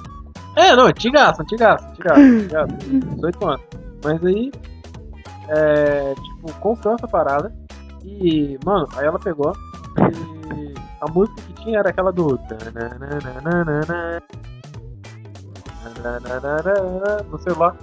[0.56, 2.74] É, não, antigaço, antigaço, antigaço, antigaço.
[3.14, 3.62] 18 anos.
[4.04, 4.52] Mas aí,
[5.48, 7.52] é, tipo, comprou essa parada.
[8.04, 9.52] E, mano, aí ela pegou
[10.56, 12.38] e a música que tinha era aquela do.
[17.30, 17.76] No celular.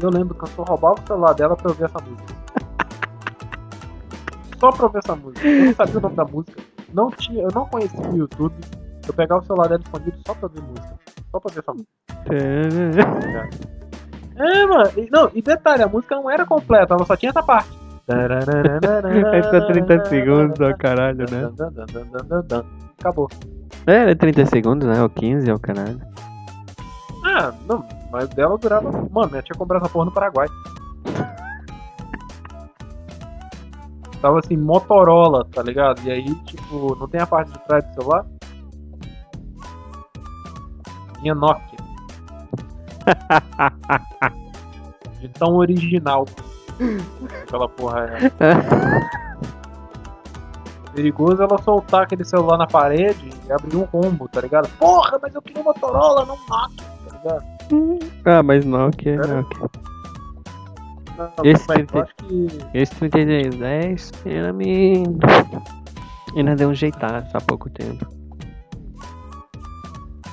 [0.00, 2.41] E eu lembro que eu só roubava o celular dela pra ouvir essa música.
[4.62, 5.44] Só pra ouvir essa música.
[5.44, 6.62] Eu não sabia o nome da música.
[6.94, 8.54] Não tinha, eu não conhecia o YouTube.
[9.04, 10.98] Eu pegava o celular dela escondido só pra ouvir música.
[11.32, 11.90] Só pra ver essa música.
[14.36, 14.90] É, mano.
[14.96, 17.76] E, não, e detalhe, a música não era completa, ela só tinha essa parte.
[19.32, 21.50] Aí ficou 30 segundos, ó, caralho, né?
[23.00, 23.28] Acabou.
[23.84, 25.02] É, era 30 segundos, né?
[25.02, 26.00] Ou 15, ó, caralho.
[27.24, 28.92] Ah, não, mas dela durava.
[29.10, 30.46] Mano, minha tia comprou essa porra no Paraguai.
[34.22, 36.00] Tava assim, Motorola, tá ligado?
[36.04, 38.24] E aí, tipo, não tem a parte de trás do celular?
[41.20, 41.78] Tinha Nokia.
[45.20, 46.24] De tão original.
[47.42, 48.30] Aquela porra é.
[50.94, 54.68] Perigoso ela soltar aquele celular na parede e abrir um rombo, tá ligado?
[54.78, 57.44] Porra, mas eu queria Motorola, não Nokia, tá ligado?
[58.24, 59.42] Ah, mas Nokia, Era?
[59.42, 59.70] Nokia.
[61.18, 62.48] Não, Esse mas eu trinta- acho que.
[62.74, 65.02] Esse 3310 ainda me.
[66.36, 68.06] Ainda deu um jeitaço há pouco tempo.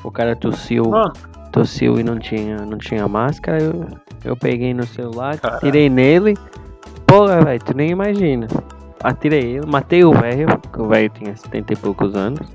[0.04, 1.12] O cara tossiu, Mano,
[1.52, 3.62] tossiu e não tinha, não tinha máscara.
[3.62, 3.86] Eu,
[4.24, 5.60] eu peguei no celular, Caralho.
[5.62, 6.36] tirei nele.
[7.06, 8.48] Porra, velho, tu nem imagina.
[9.04, 12.48] Atirei ele, matei o velho, que o velho tinha 70 e poucos anos.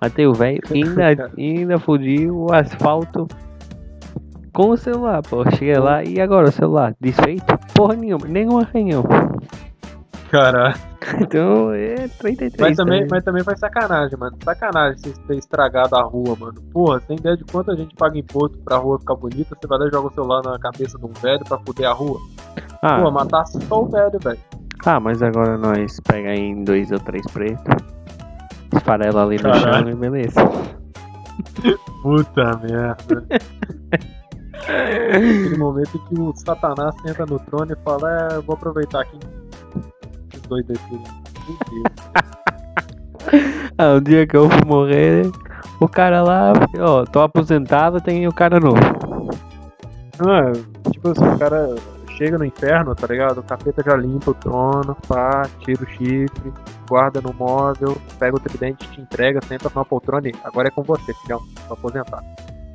[0.00, 3.26] Matei o velho e ainda, ainda fudi o asfalto
[4.52, 5.48] com o celular, pô.
[5.52, 7.58] Cheguei lá e agora o celular desfeito?
[7.74, 9.02] Porra nenhuma, nenhum arranhão.
[10.30, 10.74] caralho.
[11.20, 12.54] Então é 33.
[12.58, 13.06] Mas também, né?
[13.10, 14.34] mas também foi sacanagem, mano.
[14.42, 16.54] Sacanagem você ter estragado a rua, mano.
[16.72, 19.54] Porra, tem ideia de quanta gente paga imposto pra rua ficar bonita?
[19.54, 21.92] Você vai lá e joga o celular na cabeça de um velho pra fuder a
[21.92, 22.18] rua?
[22.80, 24.38] ah, Pô, matar só o velho, velho.
[24.86, 27.62] ah, mas agora nós pega aí em dois ou três pretos,
[28.74, 29.88] esfarela ali no Caralho.
[29.88, 30.40] chão e beleza.
[32.02, 33.26] Puta merda.
[34.62, 39.18] Aquele momento em que o Satanás senta no trono e fala, é, vou aproveitar aqui.
[40.34, 40.80] Os dois Deus.
[43.76, 45.28] Ah, um dia que eu vou morrer,
[45.80, 48.78] o cara lá, ó, tô aposentado, tem o cara novo.
[50.20, 50.52] Ah,
[50.92, 51.74] tipo assim, o cara
[52.16, 53.38] chega no inferno, tá ligado?
[53.38, 56.52] O capeta já limpa o trono, pá, tira o chifre,
[56.88, 60.82] guarda no móvel, pega o tridente, te entrega, senta na poltrona e agora é com
[60.82, 62.24] você, filhão, tô aposentado.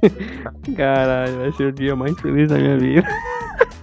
[0.76, 3.08] Caralho, vai ser o dia mais feliz da minha vida.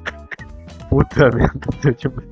[0.89, 2.23] Puta merda, tipo,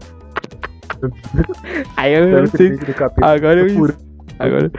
[1.97, 2.79] Aí eu, pega eu o sei,
[3.23, 3.95] agora eu, Pura.
[4.39, 4.73] agora,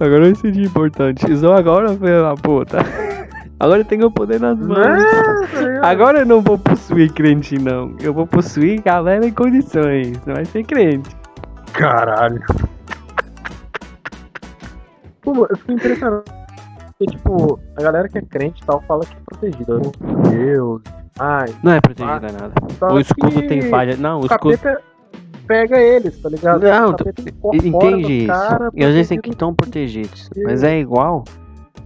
[0.00, 1.36] agora eu decidi importante.
[1.36, 2.78] Só agora, filho da puta.
[3.58, 4.78] Agora eu tenho o poder nas mãos.
[4.78, 5.88] Não, tá?
[5.88, 7.96] Agora eu não vou possuir crente, não.
[8.00, 10.20] Eu vou possuir galera em condições.
[10.26, 11.16] Não vai ser crente.
[11.72, 12.42] Caralho.
[15.22, 16.24] Pô, eu fico impressionado.
[16.98, 19.78] Porque, tipo, a galera que é crente e tal fala que é protegida.
[19.80, 20.82] por Deus.
[21.18, 22.52] Ai, Não é protegida nada.
[22.78, 23.96] só O escudo que tem falha.
[23.96, 24.58] Não, o O escudo.
[25.46, 26.62] pega eles, tá ligado?
[26.62, 27.56] Não, incorpora
[27.96, 28.26] Entende isso.
[28.28, 29.22] cara, E eles dizem protegido.
[29.22, 30.30] que estão protegidos.
[30.44, 31.24] Mas é igual.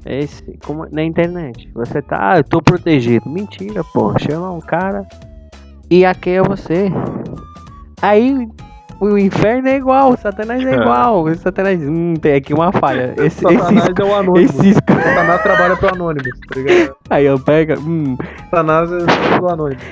[0.04, 1.68] É esse, como na internet.
[1.74, 3.28] Você tá, ah, eu tô protegido.
[3.28, 4.16] Mentira, pô.
[4.18, 5.06] Chama um cara
[5.90, 6.88] e hackeia você.
[8.00, 8.48] Aí
[9.00, 10.74] o inferno é igual, o Satanás é É.
[10.80, 11.34] igual.
[11.36, 13.14] Satanás, hum, tem aqui uma falha.
[13.18, 14.54] Esse, Satanás esses, é o Anônimos.
[14.58, 16.96] esses, Satanás trabalha pro Anônimos, tá ligado?
[17.08, 18.16] aí eu pego, hum,
[18.50, 19.82] Satanás é o Anônimos.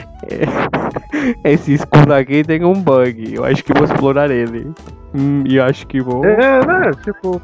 [1.45, 3.35] Esse escudo aqui tem um bug.
[3.35, 4.71] Eu acho que vou explorar ele.
[5.15, 6.25] Hum, e acho que vou.
[6.25, 6.91] É, né?
[7.03, 7.41] Tipo.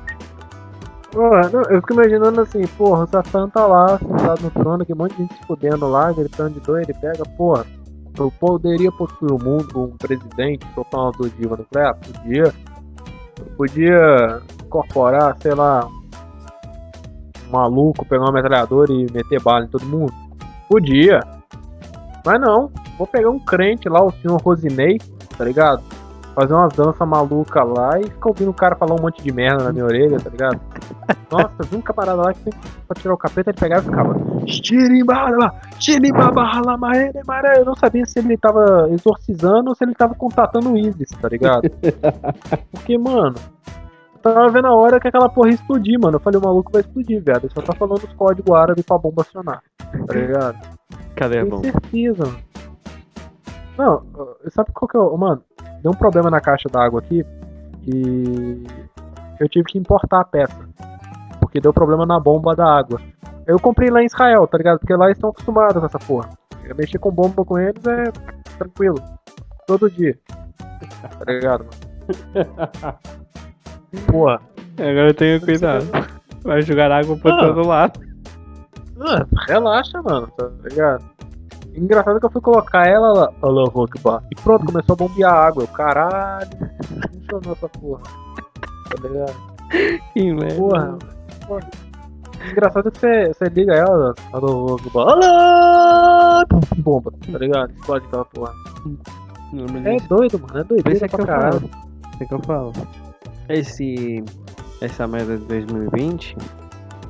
[1.10, 4.92] Porra, não, eu fico imaginando assim, porra, o Satã tá lá, sentado no trono, que
[4.92, 7.64] um monte de gente se fudendo lá, gritando de dor, ele pega, porra.
[8.18, 11.96] Eu poderia possuir o mundo um presidente, soltar uma ogiva nuclear?
[11.96, 12.54] Podia.
[13.56, 20.12] Podia incorporar, sei lá, um maluco, pegar uma metralhadora e meter bala em todo mundo?
[20.68, 21.20] Podia.
[22.24, 24.98] Mas não, vou pegar um crente lá, o senhor Rosinei,
[25.36, 25.82] tá ligado?
[26.34, 29.64] Fazer umas danças malucas lá e ficar ouvindo o cara falar um monte de merda
[29.64, 30.60] na minha orelha, tá ligado?
[31.30, 32.50] Nossa, vi um camarada lá que
[32.86, 34.14] pra tirar o capeta ele pegava e ficava.
[37.58, 41.28] Eu não sabia se ele tava exorcizando ou se ele tava contatando o Isis, tá
[41.28, 41.68] ligado?
[42.70, 43.36] Porque, mano,
[44.14, 46.16] eu tava vendo a hora que aquela porra ia explodir, mano.
[46.16, 47.40] Eu falei, o maluco vai explodir, velho.
[47.42, 50.58] Ele só tá falando os códigos árabes pra bomba acionar, tá ligado?
[51.16, 51.62] Cadê a bomba?
[51.62, 52.54] certeza, mano.
[53.76, 54.02] Não,
[54.50, 55.16] sabe qual que é o.
[55.16, 55.42] Mano,
[55.82, 57.24] deu um problema na caixa d'água aqui
[57.86, 58.64] e
[59.40, 60.68] eu tive que importar a peça.
[61.54, 63.00] Porque deu problema na bomba da água.
[63.46, 64.80] Eu comprei lá em Israel, tá ligado?
[64.80, 66.30] Porque lá eles estão acostumados com essa porra.
[66.64, 68.10] Eu mexer com bomba com eles é
[68.58, 68.96] tranquilo.
[69.64, 70.18] Todo dia.
[71.24, 72.98] Tá ligado, mano?
[74.10, 74.40] Porra.
[74.78, 75.86] Agora eu tenho cuidado.
[76.42, 77.38] Vai jogar água por Ah.
[77.38, 78.00] todo lado.
[79.00, 81.04] Ah, relaxa, mano, tá ligado?
[81.74, 85.62] Engraçado que eu fui colocar ela lá, Alô, Rockbar, e pronto, começou a bombear água.
[85.62, 86.48] Eu, caralho,
[87.12, 88.02] funcionou essa porra.
[88.90, 89.34] Tá ligado?
[90.12, 90.56] Que merda.
[90.56, 90.98] Porra.
[92.50, 96.44] Engraçado que você, você liga ela, Alô, Rockbar, Alô,
[96.78, 97.72] bomba, tá ligado?
[97.72, 98.52] Explode aquela porra.
[99.84, 101.60] É isso- doido, mano, é doideira isso é que eu caralho.
[101.60, 101.70] falo.
[102.12, 102.72] Isso é que eu falo.
[103.48, 104.24] Esse.
[104.80, 106.36] Essa merda de 2020.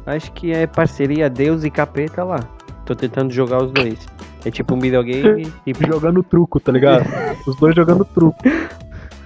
[0.06, 2.40] Acho que é parceria Deus e capeta lá.
[2.84, 3.98] Tô tentando jogar os dois.
[4.44, 5.72] É tipo um videogame e.
[5.88, 7.04] Jogando truco, tá ligado?
[7.48, 8.36] Os dois jogando truco.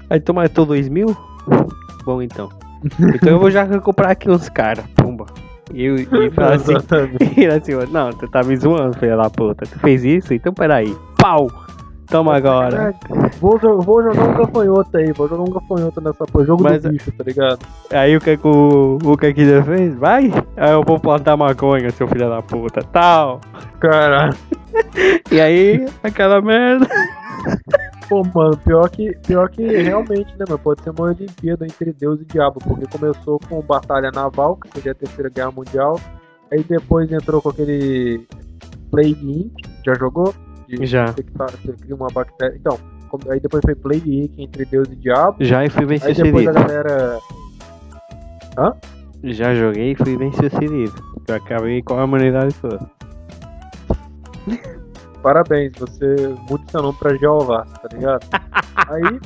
[0.09, 1.17] Aí toma, eu tô 2000?
[2.05, 2.49] Bom então.
[3.15, 4.85] Então eu vou já comprar aqui uns caras.
[4.95, 5.27] Pumba.
[5.73, 6.75] E, eu- e falar assim.
[7.37, 9.67] E assim, não, tu tá me zoando, filha da puta.
[9.67, 10.33] Tu fez isso?
[10.35, 10.95] Então peraí.
[11.19, 11.49] Pau!
[12.11, 12.95] Toma agora.
[13.39, 16.47] Vou, vou jogar um gafanhoto aí, vou jogar um gafanhoto nessa porra.
[16.47, 17.59] Jogo Mas- do bicho, tá ligado?
[17.93, 19.95] Aí o que que o, o que que ele fez?
[19.97, 20.33] Vai!
[20.57, 22.81] Aí eu vou plantar maconha, seu filho da puta.
[22.83, 23.41] Tal.
[23.79, 24.35] Caralho.
[25.31, 26.87] E aí, aquela merda.
[28.09, 30.59] Pô, mano, pior que, pior que realmente, né, mano?
[30.59, 34.93] Pode ser uma Olimpíada entre Deus e Diabo, porque começou com Batalha Naval, que seria
[34.93, 36.01] a Terceira Guerra Mundial.
[36.51, 38.27] Aí depois entrou com aquele
[38.91, 39.53] Plague Inc.
[39.85, 40.35] Já jogou?
[40.67, 41.07] De- Já.
[41.07, 42.57] Você, você cria uma bactéria.
[42.57, 42.79] Então,
[43.31, 44.33] aí depois foi Plague Inc.
[44.39, 45.37] entre Deus e Diabo.
[45.45, 46.69] Já e fui bem Aí depois a sucedido.
[46.75, 47.19] galera.
[49.25, 50.95] Já joguei e fui bem sucedido.
[51.27, 52.91] Eu acabei com a humanidade toda.
[55.23, 58.27] Parabéns, você muda seu nome pra Jeová, tá ligado?
[58.89, 59.21] Aí.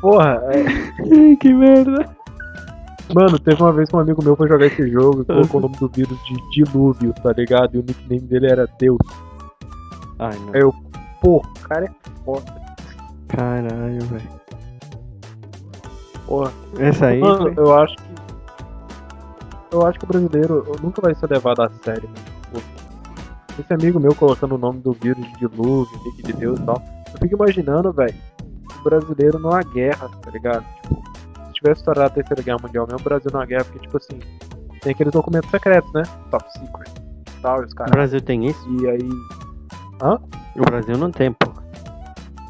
[0.00, 2.08] Porra, é, que merda.
[3.14, 5.62] Mano, teve uma vez que um amigo meu foi jogar esse jogo e colocou o
[5.64, 7.74] nome do vírus de Dilúvio, tá ligado?
[7.76, 8.98] E o nickname dele era Deus.
[10.18, 10.54] Ai, não.
[10.54, 10.74] Aí eu,
[11.20, 11.90] pô, o cara é
[12.24, 12.54] foda.
[13.28, 14.28] Caralho, velho.
[16.26, 16.52] Porra.
[16.78, 17.20] Essa aí.
[17.20, 18.14] Mano, foi- eu acho que.
[19.72, 22.33] Eu acho que o brasileiro nunca vai ser levado a sério, mano.
[23.58, 26.82] Esse amigo meu colocando o nome do vírus de dilúvio, nick de Deus e tal.
[27.12, 28.14] Eu fico imaginando, velho,
[28.80, 30.64] o brasileiro numa guerra, tá ligado?
[30.82, 31.02] Tipo,
[31.46, 34.18] se tivesse estourado a terceira guerra mundial mesmo, o Brasil numa guerra, porque, tipo assim,
[34.80, 36.02] tem aqueles documentos secretos, né?
[36.30, 36.90] Top secret
[37.38, 37.92] e tal, os O caras.
[37.92, 38.82] Brasil tem isso?
[38.82, 39.08] E aí.
[40.56, 41.52] O Brasil não tem, pô.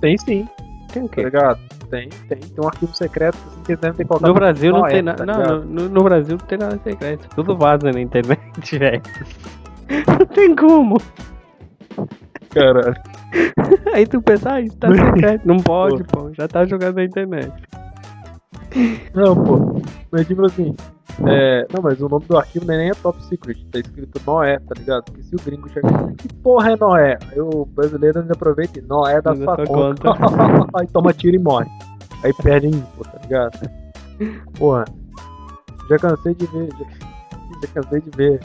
[0.01, 0.49] Tem sim,
[0.93, 1.23] Tem o tá quê?
[1.25, 1.61] ligado?
[1.91, 2.39] Tem, tem.
[2.39, 4.29] Tem um arquivo secreto que assim, que eles devem ter colocado.
[4.29, 5.25] No Brasil não tem nada.
[5.27, 7.29] tá no, no Brasil não tem nada secreto.
[7.35, 8.41] Tudo vaza na internet,
[8.79, 9.03] velho.
[9.89, 10.97] Não tem como.
[12.51, 12.95] Caralho.
[13.93, 15.47] Aí tu pensa, ah, isso tá secreto.
[15.47, 16.33] Não pode, pô.
[16.33, 17.53] Já tá jogando na internet.
[19.15, 19.83] Não, pô.
[20.11, 20.75] Mas tipo assim.
[21.27, 24.75] É, não, mas o nome do arquivo nem é top secret, tá escrito Noé, tá
[24.77, 25.05] ligado?
[25.05, 27.19] Porque se o gringo chegar, que porra é Noé?
[27.31, 30.11] Aí o brasileiro ainda aproveita e Noé da sua sua conta.
[30.75, 31.71] Aí toma tiro e morre.
[32.25, 33.71] Aí perde em info, tá ligado?
[34.59, 34.85] Porra.
[35.89, 36.69] Já cansei de ver.
[36.73, 36.87] Já,
[37.61, 38.41] já cansei de ver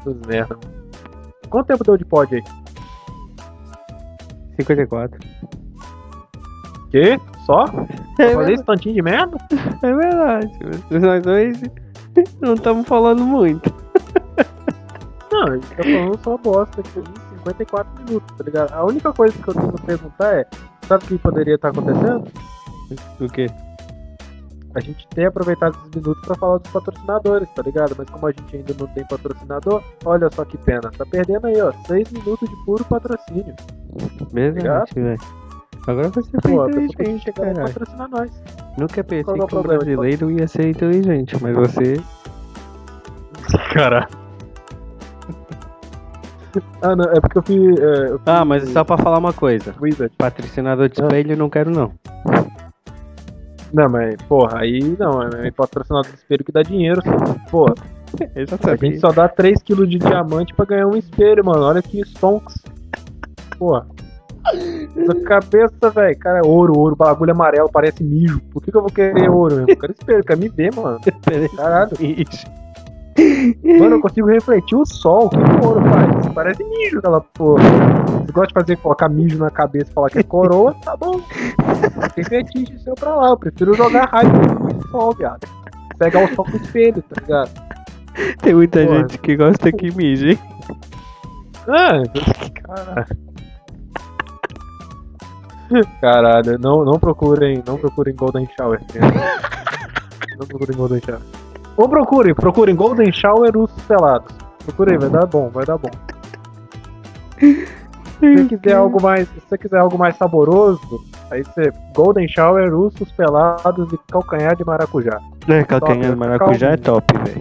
[0.00, 0.56] essas merda.
[1.48, 2.42] Quanto tempo deu de pod aí?
[4.56, 5.18] 54.
[6.90, 7.20] Quê?
[7.46, 7.64] Só?
[8.20, 9.38] É fazer esse tantinho de merda?
[9.82, 10.50] É verdade.
[10.90, 11.62] Nós dois
[12.40, 13.72] não estamos falando muito.
[15.32, 18.74] Não, a gente tá falando só bosta aqui em 54 minutos, tá ligado?
[18.74, 20.46] A única coisa que eu tenho que perguntar é,
[20.86, 22.30] sabe o que poderia estar acontecendo?
[23.20, 23.46] O quê?
[24.74, 27.94] A gente ter aproveitado esses minutos pra falar dos patrocinadores, tá ligado?
[27.98, 30.90] Mas como a gente ainda não tem patrocinador, olha só que pena.
[30.96, 33.54] Tá perdendo aí, ó, 6 minutos de puro patrocínio.
[34.32, 35.18] Verdade, velho.
[35.88, 37.72] Agora você foi Pô, inteligente, chegar caralho.
[37.72, 38.30] patrocinar nós.
[38.78, 39.78] Nunca pensei Qual é o que um problema?
[39.84, 42.00] brasileiro ia ser inteligente, mas você.
[43.74, 44.06] Cara.
[46.82, 47.74] ah, não, é porque eu fui.
[47.80, 49.74] É, eu fui Ah, mas só pra falar uma coisa.
[49.80, 50.12] Wizard.
[50.16, 51.06] Patrocinador de Ah.
[51.06, 51.92] espelho não quero não.
[53.72, 57.00] Não, mas, porra, aí não, é patrocinador do espelho que dá dinheiro.
[57.50, 57.74] Porra,
[58.34, 61.62] Eu já a gente só dá 3kg de diamante pra ganhar um espelho, mano.
[61.62, 62.54] Olha que stonks.
[63.58, 63.86] Porra.
[64.96, 68.40] Essa cabeça, velho, cara, é ouro, ouro, bagulho amarelo, parece mijo.
[68.52, 69.66] Por que, que eu vou querer ouro, meu?
[69.68, 70.98] Eu quero espelho, quer me ver, mano.
[71.56, 71.92] Caralho.
[73.78, 75.26] Mano, eu consigo refletir o sol.
[75.26, 76.28] O que ouro faz?
[76.34, 77.62] Parece mijo aquela porra.
[78.24, 80.74] Você gosta de fazer, colocar mijo na cabeça e falar que é coroa?
[80.84, 81.20] Tá bom.
[82.14, 83.28] Tem fetiche seu pra lá.
[83.30, 85.46] Eu prefiro jogar raio no sol, viado.
[85.98, 87.50] Pegar o sol com o espelho, tá ligado?
[88.42, 88.98] Tem muita Porra.
[88.98, 90.38] gente que gosta que mije.
[91.68, 92.02] Ah,
[92.62, 93.30] caralho.
[96.00, 98.80] Caralho, não, não procurem, não procurem Golden Shower.
[100.38, 101.20] Não procurem Golden Shower.
[101.80, 104.30] Ou procurem, procurem Golden Shower ursos pelados.
[104.66, 105.88] Procurem, vai dar bom, vai dar bom.
[108.20, 112.74] Se você quiser algo mais, se você quiser algo mais saboroso, aí você Golden Shower,
[112.74, 115.18] ursos pelados e calcanhar de maracujá.
[115.48, 117.38] É, calcanhar de Top, maracujá é top, velho.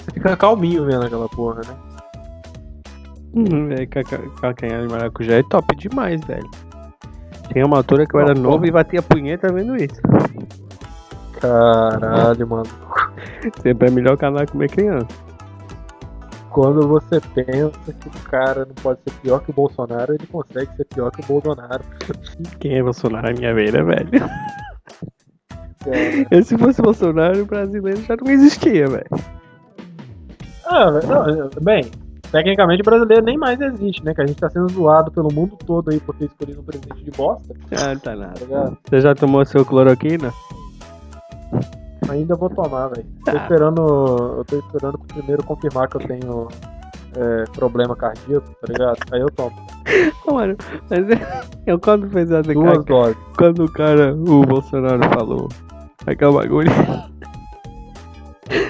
[0.00, 1.74] Você fica calminho vendo aquela porra, né?
[3.32, 6.50] Hum, é, calca- calcanhar de maracujá é top demais, velho.
[7.52, 10.00] Tinha uma altura que eu era novo e batia punheta vendo isso.
[11.40, 12.66] Caralho, mano.
[13.62, 15.06] Sempre é melhor canal comer criança.
[16.50, 17.70] Quando você pensa
[18.00, 21.22] que o cara não pode ser pior que o Bolsonaro, ele consegue ser pior que
[21.22, 21.82] o Bolsonaro.
[22.58, 24.10] Quem é Bolsonaro é minha veira, velho.
[26.30, 29.06] E se fosse Bolsonaro, o brasileiro já não existia, velho.
[30.66, 31.88] Ah, não, bem,
[32.30, 34.12] tecnicamente o brasileiro nem mais existe, né?
[34.12, 37.02] Que a gente tá sendo zoado pelo mundo todo aí por ter escolhido um presidente
[37.04, 38.34] de bosta, Ah, tá nada.
[38.46, 38.72] tá?
[38.88, 40.32] Você já tomou seu cloroquina?
[42.08, 43.06] Ainda vou tomar, velho.
[43.24, 43.36] Tô Ah.
[43.42, 43.80] esperando.
[44.38, 46.48] Eu tô esperando primeiro confirmar que eu tenho
[47.16, 48.98] é, problema cardíaco, tá ligado?
[49.12, 49.54] Aí eu tomo.
[50.30, 50.56] Mano,
[50.88, 51.06] mas
[51.66, 52.84] eu quando fez a Duas
[53.36, 55.48] quando o cara, o Bolsonaro falou
[56.06, 56.70] aquele bagulho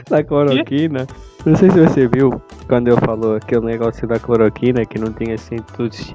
[0.09, 1.07] da cloroquina,
[1.45, 5.35] não sei se você viu quando eu falou aquele negócio da cloroquina que não tinha
[5.35, 6.12] assim, estudos,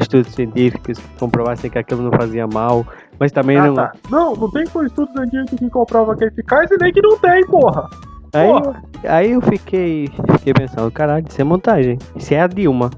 [0.00, 2.86] estudos científicos que comprovassem que aquilo não fazia mal,
[3.18, 3.74] mas também Ah, não.
[3.74, 3.92] tá.
[4.10, 7.16] Não, não tem com estudos científicos que comprova que é eficaz e nem que não
[7.18, 7.88] tem, porra.
[8.32, 8.82] Aí, Porra.
[9.04, 11.98] aí eu fiquei, fiquei pensando, caralho, isso é montagem.
[12.16, 12.90] Isso é a Dilma.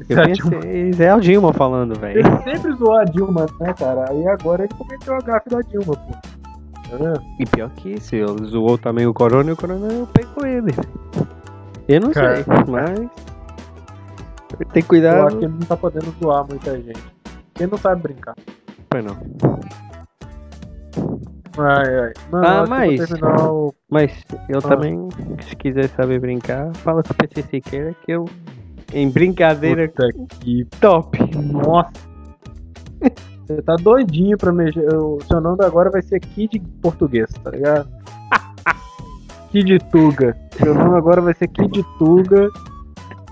[0.00, 0.26] Eu Isso é a
[0.58, 2.18] pensei, isso é a Dilma falando, velho.
[2.18, 4.10] Ele sempre zoou a Dilma, né, cara?
[4.10, 6.96] Aí agora ele cometeu a gafe da Dilma, pô.
[6.98, 7.22] Vendo?
[7.38, 10.72] E pior que isso, ele zoou também o Corona e o Corona pegou ele.
[11.86, 12.36] Eu não Cara.
[12.36, 12.98] sei, mas.
[14.58, 15.26] Tem que Eu cuidar.
[15.26, 17.02] acho que ele não tá podendo zoar muita gente.
[17.58, 18.34] Ele não sabe brincar.
[19.00, 19.16] Não.
[21.58, 22.12] Ai, ai.
[22.30, 23.74] Mano, Ah, eu eu mas- vou terminar o.
[23.90, 24.62] Mas eu Ah.
[24.68, 25.08] também,
[25.48, 28.24] se quiser saber brincar, fala com o PC Siqueira que eu.
[28.92, 30.08] Em brincadeira Puta
[30.40, 30.64] que.
[30.80, 31.18] top.
[31.36, 31.90] Nossa!
[33.46, 34.86] Você tá doidinho pra mexer.
[34.94, 37.88] O seu nome agora vai ser Kid Português, tá ligado?
[39.50, 40.36] Kid Tuga.
[40.52, 42.48] Seu nome agora vai ser Kid Tuga.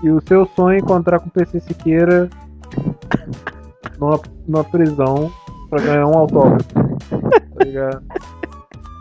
[0.03, 2.27] E o seu sonho é encontrar com o PC Siqueira
[3.99, 5.31] numa, numa prisão
[5.71, 6.73] pra ganhar um autógrafo.
[6.73, 8.03] Tá ligado?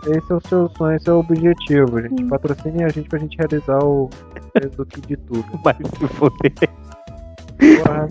[0.06, 2.24] Esse é o seu sonho, esse é o objetivo, gente.
[2.24, 4.08] Patrocinem a gente pra gente realizar o
[4.76, 5.58] do Kid Tuga.
[5.62, 6.52] Vai se foder.
[7.58, 8.08] Porra,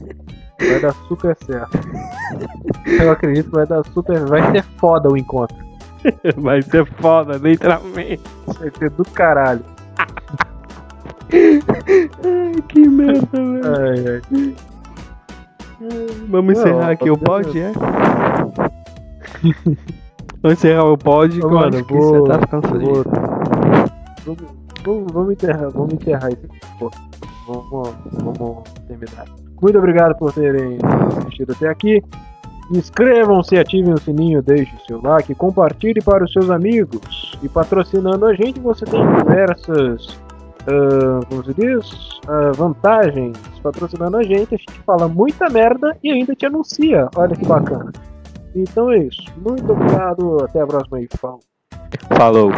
[0.60, 1.80] vai dar super certo.
[2.86, 4.20] Eu acredito que vai dar super.
[4.26, 5.58] Vai ser foda o encontro.
[6.38, 8.22] Vai ser foda, literalmente.
[8.46, 9.66] Vai ser do caralho.
[11.32, 13.62] Ai, que merda, velho.
[13.66, 14.56] Ai, ai.
[16.28, 17.72] Vamos Não, encerrar aqui o pod, é?
[20.42, 23.04] Vamos encerrar o pod, Mano, acho que vou- você tá ficando fodido.
[24.26, 24.42] Vamos,
[24.84, 26.48] vamos, vamos enterrar, vamos enterrar isso.
[26.80, 26.92] Pô,
[27.48, 29.26] vamos, vamos terminar.
[29.62, 30.78] Muito obrigado por terem
[31.18, 32.04] assistido até aqui.
[32.72, 37.38] Inscrevam-se, ativem o sininho, deixem o seu like, compartilhe para os seus amigos.
[37.42, 40.20] E patrocinando a gente, você tem diversas
[40.70, 42.20] ah, como se diz?
[42.28, 43.38] Ah, vantagens.
[43.62, 47.10] Patrocinando a gente, a gente fala muita merda e ainda te anuncia.
[47.16, 47.92] Olha que bacana.
[48.56, 49.24] Então é isso.
[49.38, 50.44] Muito obrigado.
[50.44, 51.08] Até a próxima aí.
[51.18, 51.42] Falou.
[52.18, 52.52] Falou.